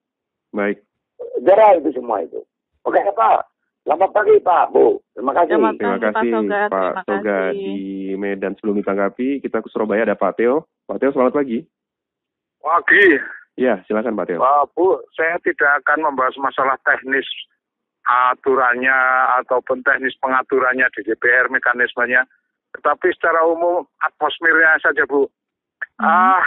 Baik. 0.51 0.83
Jerah 1.47 1.79
itu 1.79 1.95
semua 1.95 2.25
itu. 2.27 2.43
Oke 2.83 2.99
Pak, 3.13 3.45
selamat 3.85 4.11
pagi 4.13 4.35
Pak, 4.41 4.65
Bu. 4.73 5.01
Terima 5.17 5.33
kasih. 5.37 5.55
Selamat 5.57 5.75
Terima 5.77 5.91
pagi, 5.91 6.01
Pak 6.01 6.13
kasih 6.15 6.31
Soga. 6.33 6.63
Pak 6.69 6.81
Terima 6.81 7.03
Soga 7.05 7.39
kasih. 7.41 7.53
di 7.55 7.71
Medan. 8.17 8.53
Sebelum 8.57 8.77
ditanggapi, 8.81 9.29
kita 9.41 9.57
ke 9.63 9.69
Surabaya 9.73 10.03
ada 10.07 10.17
Pak 10.19 10.33
Teo. 10.37 10.69
Pak 10.85 10.99
Teo, 11.01 11.11
selamat 11.13 11.35
pagi. 11.37 11.59
Pagi, 12.61 13.07
Ya, 13.61 13.83
silakan 13.85 14.17
Pak 14.17 14.27
Teo. 14.31 14.39
Pak 14.41 14.73
Bu, 14.73 15.05
saya 15.13 15.37
tidak 15.45 15.85
akan 15.85 16.09
membahas 16.09 16.33
masalah 16.41 16.81
teknis 16.81 17.29
aturannya 18.33 18.97
ataupun 19.45 19.85
teknis 19.85 20.17
pengaturannya 20.19 20.89
di 20.97 21.05
DPR 21.05 21.53
mekanismenya, 21.53 22.25
tetapi 22.73 23.13
secara 23.13 23.45
umum 23.45 23.85
atmosfernya 24.01 24.81
saja 24.81 25.05
Bu. 25.05 25.29
Ah, 26.01 26.41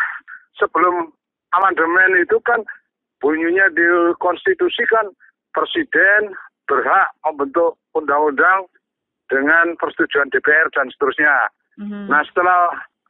sebelum 0.57 1.13
amandemen 1.53 2.17
itu 2.25 2.41
kan 2.41 2.65
bunyinya 3.21 3.69
di 3.77 3.85
konstitusi 4.17 4.81
kan 4.89 5.13
presiden 5.53 6.33
berhak 6.65 7.09
membentuk 7.23 7.75
undang-undang 7.93 8.67
dengan 9.27 9.75
persetujuan 9.77 10.29
DPR 10.29 10.67
dan 10.71 10.87
seterusnya. 10.89 11.35
Mhm. 11.79 12.07
Nah 12.07 12.21
setelah 12.23 12.69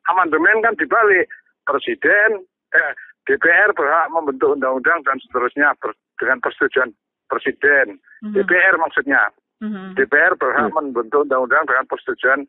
amandemen 0.10 0.62
kan 0.62 0.76
dibalik 0.76 1.28
presiden 1.64 2.44
eh, 2.74 2.94
DPR 3.24 3.72
berhak 3.72 4.10
membentuk 4.10 4.58
undang-undang 4.58 5.00
dan 5.06 5.18
seterusnya 5.22 5.72
ber- 5.80 5.96
dengan 6.18 6.42
persetujuan 6.42 6.90
presiden 7.30 8.00
Mhm. 8.22 8.34
DPR 8.34 8.76
maksudnya 8.78 9.22
Mhm. 9.62 9.96
DPR 9.96 10.34
berhak 10.36 10.70
Hmm. 10.70 10.76
membentuk 10.76 11.24
undang-undang 11.24 11.64
dengan 11.66 11.86
persetujuan 11.88 12.40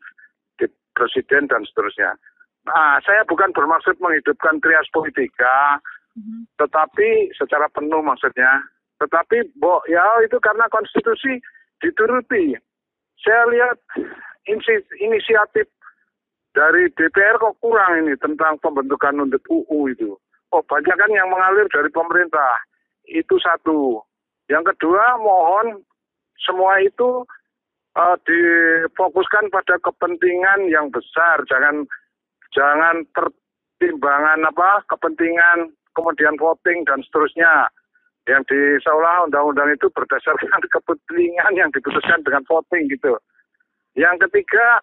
di- 0.57 0.73
presiden 0.91 1.47
dan 1.47 1.61
seterusnya. 1.63 2.11
Nah 2.65 2.97
saya 3.01 3.23
bukan 3.23 3.53
bermaksud 3.53 3.95
menghidupkan 3.99 4.59
trias 4.59 4.89
politika 4.89 5.79
Mhm. 6.17 6.49
tetapi 6.57 7.31
secara 7.35 7.69
penuh 7.69 8.01
maksudnya 8.01 8.63
tetapi 8.99 9.51
bo 9.59 9.83
ya 9.91 10.03
itu 10.23 10.39
karena 10.39 10.67
konstitusi 10.71 11.39
dituruti. 11.83 12.55
Saya 13.19 13.43
lihat 13.51 13.77
inisiatif 15.01 15.67
dari 16.55 16.87
DPR 16.95 17.35
kok 17.41 17.59
kurang 17.59 18.05
ini 18.05 18.15
tentang 18.19 18.55
pembentukan 18.63 19.27
untuk 19.27 19.43
UU 19.51 19.91
itu. 19.91 20.15
Oh 20.55 20.63
banyak 20.63 20.95
kan 20.95 21.11
yang 21.11 21.27
mengalir 21.27 21.67
dari 21.67 21.91
pemerintah. 21.91 22.63
Itu 23.05 23.35
satu. 23.43 23.99
Yang 24.47 24.75
kedua 24.75 25.19
mohon 25.19 25.83
semua 26.39 26.79
itu 26.79 27.27
eh, 27.97 28.17
difokuskan 28.23 29.51
pada 29.51 29.75
kepentingan 29.83 30.71
yang 30.71 30.87
besar. 30.93 31.43
Jangan 31.51 31.83
jangan 32.55 33.03
pertimbangan 33.11 34.47
apa 34.47 34.87
kepentingan 34.95 35.75
kemudian 35.91 36.39
voting 36.39 36.87
dan 36.87 37.03
seterusnya 37.03 37.67
yang 38.25 38.41
di 38.49 38.57
seolah 38.81 39.29
undang-undang 39.29 39.69
itu 39.73 39.85
berdasarkan 39.93 40.61
kepentingan 40.73 41.53
yang 41.53 41.69
diputuskan 41.69 42.25
dengan 42.25 42.41
voting 42.49 42.89
gitu. 42.89 43.17
Yang 43.93 44.27
ketiga, 44.27 44.81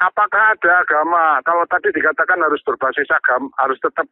apakah 0.00 0.56
ada 0.56 0.82
agama? 0.82 1.38
Kalau 1.44 1.64
tadi 1.68 1.92
dikatakan 1.92 2.40
harus 2.40 2.64
berbasis 2.64 3.06
agama, 3.12 3.52
harus 3.60 3.78
tetap 3.78 4.08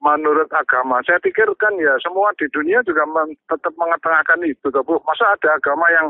menurut 0.00 0.48
agama. 0.52 1.00
Saya 1.04 1.20
pikir 1.20 1.48
kan 1.56 1.72
ya 1.76 1.96
semua 2.00 2.32
di 2.36 2.48
dunia 2.52 2.84
juga 2.84 3.04
men- 3.08 3.38
tetap 3.48 3.72
mengetengahkan 3.76 4.40
itu, 4.44 4.68
toh, 4.68 4.82
Bu. 4.84 5.00
Masa 5.04 5.36
ada 5.36 5.56
agama 5.56 5.86
yang 5.92 6.08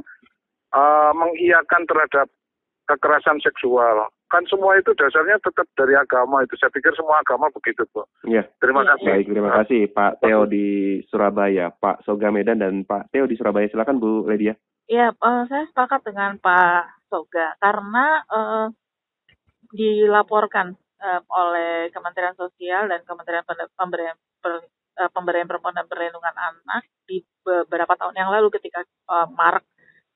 eh, 0.75 1.13
mengiyakan 1.15 1.83
terhadap 1.91 2.27
kekerasan 2.87 3.43
seksual? 3.43 4.11
Kan 4.27 4.43
semua 4.51 4.75
itu 4.75 4.91
dasarnya 4.99 5.39
tetap 5.39 5.71
dari 5.79 5.95
agama 5.95 6.43
itu. 6.43 6.59
Saya 6.59 6.75
pikir 6.75 6.91
semua 6.99 7.23
agama 7.23 7.47
begitu, 7.55 7.87
Bu. 7.95 8.03
Iya. 8.27 8.43
Terima 8.59 8.83
Iya, 8.83 8.99
kasih. 8.99 9.07
Baik, 9.07 9.27
terima 9.31 9.51
kasih 9.63 9.81
Pak 9.95 10.13
Teo 10.19 10.43
di 10.51 10.67
Surabaya, 11.07 11.71
Pak 11.71 12.03
Soga 12.03 12.35
Medan 12.35 12.59
dan 12.59 12.83
Pak 12.83 13.15
Teo 13.15 13.31
di 13.31 13.39
Surabaya. 13.39 13.71
Silakan 13.71 14.03
Bu 14.03 14.27
Ledia. 14.27 14.59
Ya, 14.91 15.15
eh, 15.15 15.43
saya 15.47 15.65
sepakat 15.71 16.03
dengan 16.07 16.39
Pak 16.43 17.07
Soga 17.07 17.55
karena 17.63 18.07
eh, 18.27 18.67
dilaporkan 19.71 20.75
eh, 20.99 21.21
oleh 21.31 21.91
Kementerian 21.95 22.35
Sosial 22.35 22.91
dan 22.91 23.07
Kementerian 23.07 23.47
Pemberdayaan 23.75 24.19
Per- 24.43 24.67
eh, 24.99 25.11
Pemberdayaan 25.15 25.51
Perempuan 25.51 25.79
dan 25.79 25.87
Perlindungan 25.87 26.35
Anak 26.35 26.83
di 27.07 27.23
beberapa 27.47 27.95
tahun 27.95 28.19
yang 28.19 28.31
lalu 28.35 28.51
ketika 28.59 28.83
marak 29.31 29.63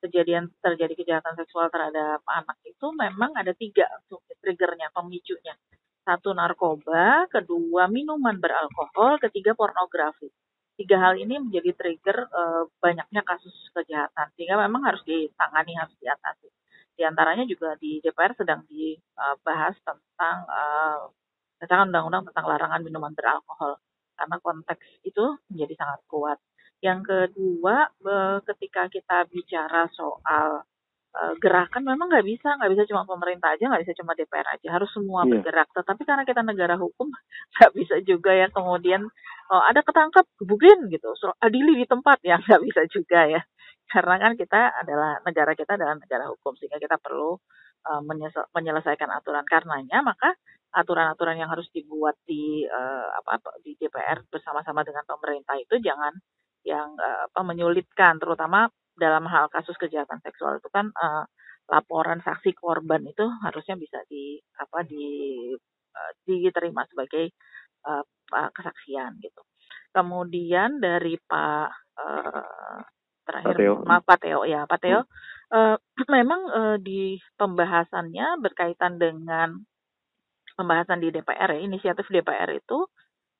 kejadian 0.00 0.48
terjadi 0.64 0.94
kejahatan 0.96 1.36
seksual 1.36 1.68
terhadap 1.68 2.24
anak 2.26 2.56
itu 2.64 2.86
memang 2.96 3.36
ada 3.36 3.52
tiga 3.54 3.86
triggernya, 4.40 4.90
pemicunya. 4.96 5.54
Satu 6.00 6.32
narkoba, 6.32 7.28
kedua 7.28 7.86
minuman 7.86 8.40
beralkohol, 8.40 9.20
ketiga 9.20 9.52
pornografi. 9.52 10.32
Tiga 10.74 10.96
hal 10.96 11.20
ini 11.20 11.36
menjadi 11.36 11.76
trigger 11.76 12.18
eh, 12.24 12.64
banyaknya 12.80 13.20
kasus 13.20 13.52
kejahatan 13.76 14.32
sehingga 14.34 14.56
memang 14.64 14.88
harus 14.88 15.04
ditangani, 15.04 15.76
harus 15.76 15.92
diatasi. 16.00 16.48
Di 16.96 17.04
antaranya 17.04 17.44
juga 17.44 17.76
di 17.76 18.00
DPR 18.00 18.32
sedang 18.32 18.64
dibahas 18.64 19.76
tentang 19.84 20.36
eh, 20.48 21.00
tentang 21.60 21.92
undang-undang 21.92 22.24
tentang 22.32 22.46
larangan 22.48 22.80
minuman 22.80 23.12
beralkohol 23.12 23.76
karena 24.16 24.36
konteks 24.40 24.84
itu 25.04 25.24
menjadi 25.52 25.74
sangat 25.80 26.00
kuat. 26.08 26.38
Yang 26.80 27.00
kedua, 27.08 27.76
eh, 27.92 28.38
ketika 28.48 28.88
kita 28.88 29.28
bicara 29.32 29.88
soal 29.92 30.64
eh, 31.10 31.34
gerakan, 31.42 31.82
memang 31.82 32.06
nggak 32.12 32.22
bisa, 32.22 32.54
nggak 32.54 32.70
bisa 32.74 32.84
cuma 32.90 33.02
pemerintah 33.02 33.50
aja, 33.58 33.66
nggak 33.66 33.82
bisa 33.82 33.94
cuma 33.98 34.14
DPR 34.14 34.46
aja, 34.54 34.68
harus 34.78 34.90
semua 34.94 35.26
Iya. 35.26 35.42
bergerak. 35.42 35.68
Tetapi 35.74 36.02
karena 36.06 36.22
kita 36.22 36.42
negara 36.46 36.74
hukum, 36.78 37.10
nggak 37.58 37.72
bisa 37.74 37.96
juga 38.06 38.30
ya 38.32 38.46
kemudian 38.54 39.02
oh, 39.50 39.62
ada 39.66 39.82
ketangkap, 39.82 40.22
gebukin 40.38 40.86
gitu, 40.94 41.10
adili 41.42 41.82
di 41.82 41.86
tempat 41.90 42.18
ya 42.22 42.38
nggak 42.46 42.62
bisa 42.62 42.82
juga 42.94 43.26
ya. 43.26 43.42
Karena 43.90 44.16
kan 44.22 44.32
kita 44.38 44.60
adalah 44.86 45.18
negara 45.26 45.52
kita 45.58 45.74
adalah 45.74 45.98
negara 45.98 46.30
hukum 46.30 46.54
sehingga 46.58 46.78
kita 46.78 46.96
perlu 47.02 47.36
menyesal- 48.06 48.46
menyelesaikan 48.54 49.08
aturan 49.10 49.42
karenanya 49.48 50.04
maka 50.04 50.36
aturan-aturan 50.70 51.34
yang 51.40 51.50
harus 51.50 51.66
dibuat 51.74 52.14
di 52.28 52.62
eh, 52.68 53.06
apa 53.18 53.40
di 53.64 53.74
DPR 53.74 54.22
bersama-sama 54.30 54.86
dengan 54.86 55.02
pemerintah 55.08 55.58
itu 55.58 55.80
jangan 55.82 56.14
yang 56.66 56.94
eh, 56.98 57.20
apa 57.30 57.40
menyulitkan 57.46 58.18
terutama 58.20 58.68
dalam 58.98 59.24
hal 59.28 59.48
kasus 59.48 59.76
kejahatan 59.80 60.20
seksual 60.24 60.58
itu 60.60 60.68
kan 60.72 60.90
eh, 60.92 61.24
laporan 61.70 62.20
saksi 62.24 62.52
korban 62.58 63.06
itu 63.06 63.24
harusnya 63.44 63.76
bisa 63.78 63.98
di 64.10 64.38
apa 64.58 64.84
di 64.84 65.06
eh, 65.94 66.12
diterima 66.26 66.84
sebagai 66.90 67.32
pa- 68.30 68.52
kesaksian 68.54 69.18
gitu. 69.24 69.42
Kemudian 69.94 70.78
dari 70.82 71.16
Pak 71.18 71.68
eh, 71.98 72.80
terakhir 73.26 73.56
Pak 73.56 73.58
Teo. 73.58 73.74
maaf 73.86 74.02
Pak 74.06 74.18
Teo 74.22 74.40
ya 74.46 74.66
Pak 74.66 74.80
Teo 74.82 75.00
eh, 75.54 75.76
memang 76.16 76.40
eh, 76.50 76.76
di 76.82 77.00
pembahasannya 77.38 78.40
berkaitan 78.42 78.98
dengan 79.00 79.58
pembahasan 80.58 81.00
di 81.00 81.08
DPR 81.14 81.56
ya 81.56 81.60
inisiatif 81.64 82.06
DPR 82.10 82.50
itu 82.52 82.84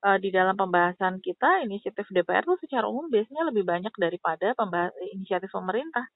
eh, 0.07 0.19
di 0.23 0.31
dalam 0.33 0.57
pembahasan 0.57 1.21
kita 1.23 1.65
inisiatif 1.67 2.07
DPR 2.11 2.45
itu 2.45 2.57
secara 2.67 2.87
umum 2.89 3.09
biasanya 3.13 3.49
lebih 3.51 3.65
banyak 3.67 3.93
daripada 3.97 4.53
pembahas 4.57 4.93
inisiatif 5.15 5.51
pemerintah. 5.53 6.07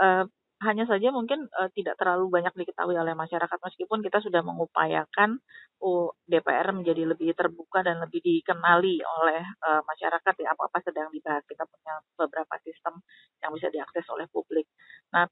Eh, 0.00 0.24
hanya 0.62 0.84
saja 0.88 1.10
mungkin 1.12 1.44
eh, 1.50 1.70
tidak 1.76 1.98
terlalu 2.00 2.30
banyak 2.30 2.54
diketahui 2.56 2.96
oleh 2.96 3.12
masyarakat 3.12 3.58
meskipun 3.60 4.00
kita 4.06 4.18
sudah 4.24 4.40
mengupayakan 4.46 5.38
oh, 5.82 6.14
DPR 6.24 6.72
menjadi 6.72 7.04
lebih 7.10 7.36
terbuka 7.36 7.84
dan 7.84 8.00
lebih 8.00 8.22
dikenali 8.24 9.02
oleh 9.02 9.42
eh, 9.44 9.82
masyarakat 9.84 10.34
ya 10.40 10.48
apa-apa 10.56 10.78
sedang 10.86 11.10
dibahas. 11.12 11.42
Kita 11.46 11.66
punya 11.68 11.94
beberapa 12.16 12.54
sistem 12.64 13.02
yang 13.42 13.50
bisa 13.52 13.68
diakses 13.68 14.06
oleh 14.08 14.26
publik. 14.32 14.66
Nah, 15.12 15.26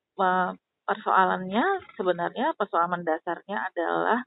persoalannya 0.86 1.64
sebenarnya 1.96 2.54
persoalan 2.58 3.00
mendasarnya 3.00 3.58
adalah 3.72 4.18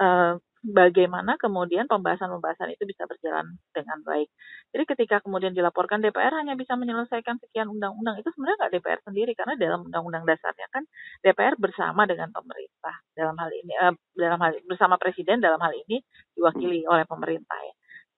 uh, 0.00 0.34
bagaimana 0.64 1.36
kemudian 1.36 1.84
pembahasan-pembahasan 1.90 2.72
itu 2.72 2.84
bisa 2.88 3.04
berjalan 3.04 3.60
dengan 3.74 3.98
baik. 4.02 4.28
Jadi 4.72 4.84
ketika 4.88 5.16
kemudian 5.20 5.52
dilaporkan 5.52 6.00
DPR 6.00 6.32
hanya 6.40 6.56
bisa 6.56 6.74
menyelesaikan 6.74 7.38
sekian 7.42 7.68
undang-undang 7.70 8.20
itu 8.20 8.28
sebenarnya 8.32 8.66
nggak 8.66 8.72
DPR 8.78 9.00
sendiri 9.04 9.32
karena 9.36 9.54
dalam 9.60 9.80
undang-undang 9.86 10.24
dasarnya 10.24 10.66
kan 10.72 10.84
DPR 11.22 11.54
bersama 11.60 12.08
dengan 12.08 12.32
pemerintah 12.32 12.94
dalam 13.12 13.36
hal 13.36 13.50
ini 13.52 13.72
uh, 13.76 13.94
dalam 14.16 14.38
hal 14.40 14.52
bersama 14.66 14.96
presiden 14.96 15.44
dalam 15.44 15.60
hal 15.60 15.72
ini 15.76 16.00
diwakili 16.34 16.88
oleh 16.88 17.04
pemerintah 17.04 17.58
ya. 17.60 17.74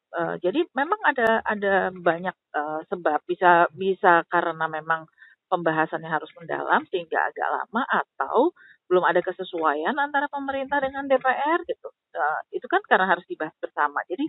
Uh, 0.09 0.35
jadi 0.41 0.65
memang 0.73 1.01
ada 1.05 1.45
ada 1.45 1.75
banyak 1.93 2.33
uh, 2.57 2.81
sebab 2.89 3.21
bisa 3.29 3.69
bisa 3.77 4.25
karena 4.33 4.65
memang 4.65 5.05
pembahasannya 5.53 6.09
harus 6.09 6.29
mendalam 6.37 6.85
sehingga 6.93 7.29
agak 7.29 7.49
lama 7.49 7.83
atau 7.89 8.53
belum 8.89 9.05
ada 9.05 9.21
kesesuaian 9.21 9.95
antara 9.95 10.27
pemerintah 10.33 10.81
dengan 10.81 11.05
DPR 11.05 11.61
gitu. 11.69 11.93
Uh, 12.17 12.41
itu 12.51 12.65
kan 12.67 12.83
karena 12.89 13.07
harus 13.07 13.23
dibahas 13.29 13.55
bersama. 13.61 14.03
Jadi 14.09 14.27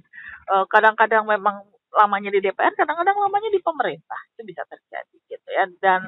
kadang 0.69 0.93
kadang-kadang 0.99 1.23
memang 1.25 1.55
lamanya 1.89 2.29
di 2.29 2.39
DPR, 2.43 2.73
kadang-kadang 2.77 3.17
lamanya 3.17 3.49
di 3.49 3.59
pemerintah 3.63 4.19
itu 4.35 4.41
bisa 4.45 4.61
terjadi 4.67 5.17
gitu 5.25 5.47
ya. 5.49 5.65
Dan 5.81 6.05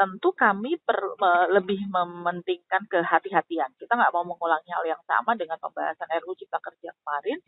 tentu 0.00 0.32
kami 0.32 0.80
per, 0.80 0.96
me, 1.20 1.60
lebih 1.60 1.84
mementingkan 1.92 2.88
kehati-hatian. 2.88 3.68
Kita 3.76 3.92
nggak 4.00 4.12
mau 4.16 4.24
mengulangi 4.24 4.70
hal 4.72 4.84
yang 4.88 5.02
sama 5.04 5.36
dengan 5.36 5.60
pembahasan 5.60 6.08
RUU 6.24 6.40
Cipta 6.40 6.56
Kerja 6.56 6.96
kemarin 7.04 7.38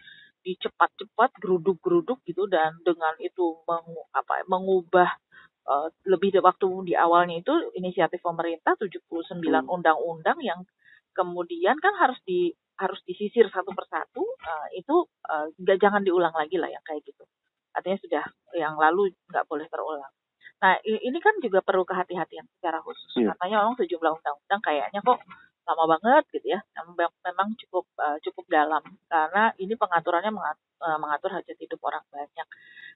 dicepat-cepat 0.43 1.39
geruduk-geruduk 1.39 2.21
gitu 2.29 2.51
dan 2.51 2.77
dengan 2.85 3.15
itu 3.23 3.63
meng, 3.65 3.87
apa, 4.13 4.43
mengubah 4.51 5.09
uh, 5.67 5.89
lebih 6.09 6.35
dari 6.35 6.45
waktu 6.45 6.69
di 6.89 6.95
awalnya 6.97 7.39
itu 7.39 7.55
inisiatif 7.79 8.23
pemerintah 8.23 8.75
79 8.79 9.39
hmm. 9.39 9.69
undang-undang 9.69 10.39
yang 10.43 10.61
kemudian 11.13 11.77
kan 11.79 11.95
harus 12.01 12.19
di 12.25 12.53
harus 12.81 12.99
disisir 13.05 13.47
satu 13.53 13.71
persatu 13.77 14.25
uh, 14.25 14.69
itu 14.75 15.07
uh, 15.29 15.47
jangan 15.79 16.03
diulang 16.03 16.33
lagi 16.33 16.57
lah 16.57 16.73
yang 16.73 16.83
kayak 16.83 17.05
gitu 17.05 17.23
artinya 17.73 17.99
sudah 18.01 18.25
yang 18.57 18.75
lalu 18.77 19.13
nggak 19.29 19.45
boleh 19.47 19.69
terulang 19.69 20.13
nah 20.63 20.79
ini 20.87 21.19
kan 21.19 21.35
juga 21.43 21.59
perlu 21.59 21.83
kehati-hatian 21.83 22.47
secara 22.59 22.79
khusus 22.87 23.11
yeah. 23.19 23.35
katanya 23.35 23.67
memang 23.67 23.77
sejumlah 23.83 24.13
undang-undang 24.15 24.61
kayaknya 24.63 25.01
kok 25.03 25.19
lama 25.63 25.85
banget 25.97 26.25
gitu 26.35 26.47
ya. 26.59 26.61
Memang 27.27 27.55
cukup 27.67 27.87
uh, 27.99 28.19
cukup 28.23 28.45
dalam. 28.51 28.83
Karena 29.07 29.55
ini 29.59 29.75
pengaturannya 29.79 30.33
mengatur, 30.35 30.67
uh, 30.83 30.99
mengatur 30.99 31.31
hajat 31.39 31.57
hidup 31.59 31.81
orang 31.87 32.05
banyak. 32.11 32.47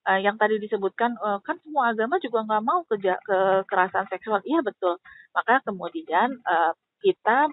Uh, 0.07 0.20
yang 0.22 0.38
tadi 0.38 0.62
disebutkan 0.62 1.18
uh, 1.18 1.42
kan 1.42 1.59
semua 1.62 1.90
agama 1.90 2.18
juga 2.22 2.46
nggak 2.46 2.64
mau 2.66 2.83
ke 2.87 2.98
kekerasan 3.26 4.07
seksual. 4.11 4.42
Iya 4.46 4.62
betul. 4.62 4.98
Maka 5.35 5.62
kemudian 5.66 6.42
uh, 6.46 6.72
kita 7.02 7.50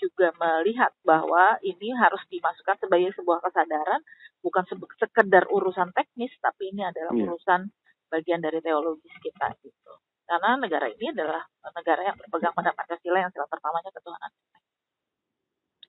juga 0.00 0.32
melihat 0.40 0.96
bahwa 1.04 1.60
ini 1.60 1.92
harus 1.92 2.20
dimasukkan 2.32 2.80
sebagai 2.80 3.12
sebuah 3.16 3.44
kesadaran. 3.44 4.00
Bukan 4.40 4.64
sekedar 4.96 5.44
urusan 5.52 5.92
teknis 5.92 6.32
tapi 6.40 6.72
ini 6.72 6.80
adalah 6.80 7.12
yeah. 7.12 7.28
urusan 7.28 7.68
bagian 8.08 8.40
dari 8.40 8.64
teologis 8.64 9.12
kita 9.20 9.52
gitu 9.60 9.92
karena 10.30 10.62
negara 10.62 10.86
ini 10.86 11.10
adalah 11.10 11.42
negara 11.74 12.06
yang 12.06 12.14
berpegang 12.14 12.54
pada 12.54 12.70
Pancasila 12.70 13.18
yang 13.18 13.32
sila 13.34 13.50
pertamanya 13.50 13.90
ketuhanan. 13.90 14.30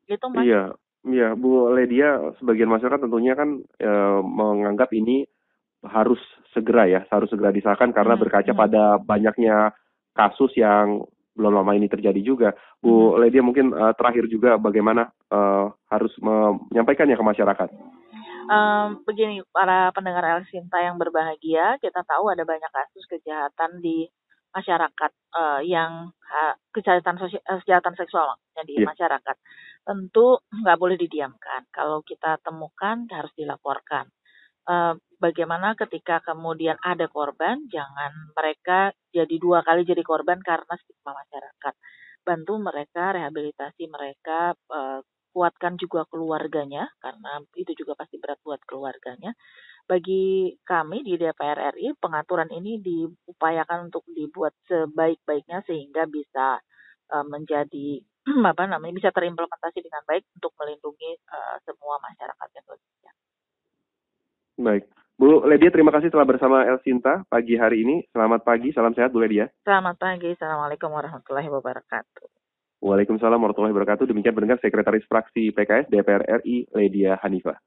Gitu 0.09 0.25
Mas. 0.33 0.41
Iya, 0.41 0.63
iya 1.05 1.29
Bu 1.37 1.69
Ledia 1.77 2.33
sebagian 2.41 2.73
masyarakat 2.73 3.05
tentunya 3.05 3.37
kan 3.37 3.61
e, 3.61 3.91
menganggap 4.25 4.89
ini 4.97 5.29
harus 5.85 6.17
segera 6.57 6.89
ya, 6.89 7.05
harus 7.13 7.29
segera 7.29 7.53
disahkan 7.53 7.93
karena 7.93 8.17
hmm, 8.17 8.21
berkaca 8.25 8.51
hmm. 8.53 8.61
pada 8.65 8.83
banyaknya 8.97 9.77
kasus 10.17 10.49
yang 10.57 11.05
belum 11.37 11.61
lama 11.61 11.77
ini 11.77 11.85
terjadi 11.85 12.21
juga. 12.25 12.49
Bu 12.81 13.13
hmm. 13.13 13.17
Ledia 13.21 13.41
mungkin 13.45 13.73
uh, 13.77 13.93
terakhir 13.93 14.25
juga 14.25 14.57
bagaimana 14.57 15.09
uh, 15.29 15.69
harus 15.89 16.13
menyampaikannya 16.21 17.17
ke 17.17 17.25
masyarakat. 17.25 17.69
Um, 18.51 18.99
begini, 19.07 19.39
para 19.53 19.95
pendengar 19.95 20.27
El 20.27 20.43
Sinta 20.51 20.83
yang 20.83 20.99
berbahagia, 20.99 21.79
kita 21.79 22.03
tahu 22.03 22.35
ada 22.35 22.43
banyak 22.43 22.67
kasus 22.67 23.07
kejahatan 23.07 23.79
di 23.79 24.11
masyarakat 24.51 25.11
uh, 25.35 25.59
yang 25.63 26.11
uh, 26.11 26.53
kejahatan 26.75 27.17
sosial, 27.17 27.41
uh, 27.47 27.59
kejahatan 27.63 27.95
seksual 27.95 28.35
yang 28.59 28.65
di 28.67 28.75
yeah. 28.79 28.87
masyarakat. 28.87 29.35
Tentu 29.81 30.39
nggak 30.51 30.77
boleh 30.77 30.97
didiamkan. 30.99 31.67
Kalau 31.71 32.03
kita 32.03 32.37
temukan 32.43 33.07
harus 33.09 33.31
dilaporkan. 33.35 34.07
Uh, 34.61 34.93
bagaimana 35.17 35.73
ketika 35.73 36.21
kemudian 36.21 36.77
ada 36.85 37.09
korban 37.09 37.65
jangan 37.65 38.13
mereka 38.37 38.93
jadi 39.09 39.35
dua 39.41 39.65
kali 39.65 39.81
jadi 39.81 40.05
korban 40.05 40.37
karena 40.43 40.75
stigma 40.85 41.17
masyarakat. 41.17 41.73
Bantu 42.21 42.53
mereka 42.61 43.17
rehabilitasi 43.17 43.89
mereka 43.89 44.53
uh, 44.69 45.01
kuatkan 45.31 45.79
juga 45.79 46.03
keluarganya 46.11 46.91
karena 46.99 47.43
itu 47.55 47.71
juga 47.73 47.95
pasti 47.95 48.19
berat 48.19 48.39
buat 48.43 48.61
keluarganya 48.67 49.31
bagi 49.89 50.55
kami 50.63 51.03
di 51.03 51.17
DPR 51.17 51.75
RI 51.75 51.97
pengaturan 51.97 52.47
ini 52.53 52.79
diupayakan 52.79 53.91
untuk 53.91 54.05
dibuat 54.11 54.53
sebaik-baiknya 54.69 55.65
sehingga 55.65 56.05
bisa 56.07 56.61
uh, 57.11 57.25
menjadi 57.25 57.99
apa 58.51 58.63
namanya 58.69 58.93
bisa 58.93 59.09
terimplementasi 59.11 59.81
dengan 59.81 60.03
baik 60.05 60.23
untuk 60.37 60.53
melindungi 60.61 61.11
uh, 61.27 61.57
semua 61.65 61.97
masyarakat 61.99 62.47
Indonesia. 62.55 63.11
Baik. 64.61 64.83
Bu 65.21 65.45
Ledia, 65.45 65.69
terima 65.69 65.93
kasih 65.93 66.09
telah 66.09 66.25
bersama 66.25 66.65
El 66.65 66.81
Sinta 66.81 67.21
pagi 67.29 67.53
hari 67.53 67.85
ini. 67.85 67.95
Selamat 68.09 68.41
pagi, 68.41 68.73
salam 68.73 68.95
sehat 68.97 69.13
Bu 69.13 69.21
Ledia. 69.21 69.53
Selamat 69.61 70.01
pagi, 70.01 70.33
Assalamualaikum 70.33 70.89
warahmatullahi 70.89 71.45
wabarakatuh. 71.45 72.40
Waalaikumsalam 72.81 73.37
warahmatullahi 73.37 73.77
wabarakatuh. 73.77 74.09
Demikian 74.09 74.33
pendengar 74.33 74.57
Sekretaris 74.57 75.05
Fraksi 75.05 75.53
PKS 75.53 75.85
DPR 75.93 76.25
RI, 76.41 76.65
Ledia 76.73 77.13
Hanifah. 77.21 77.61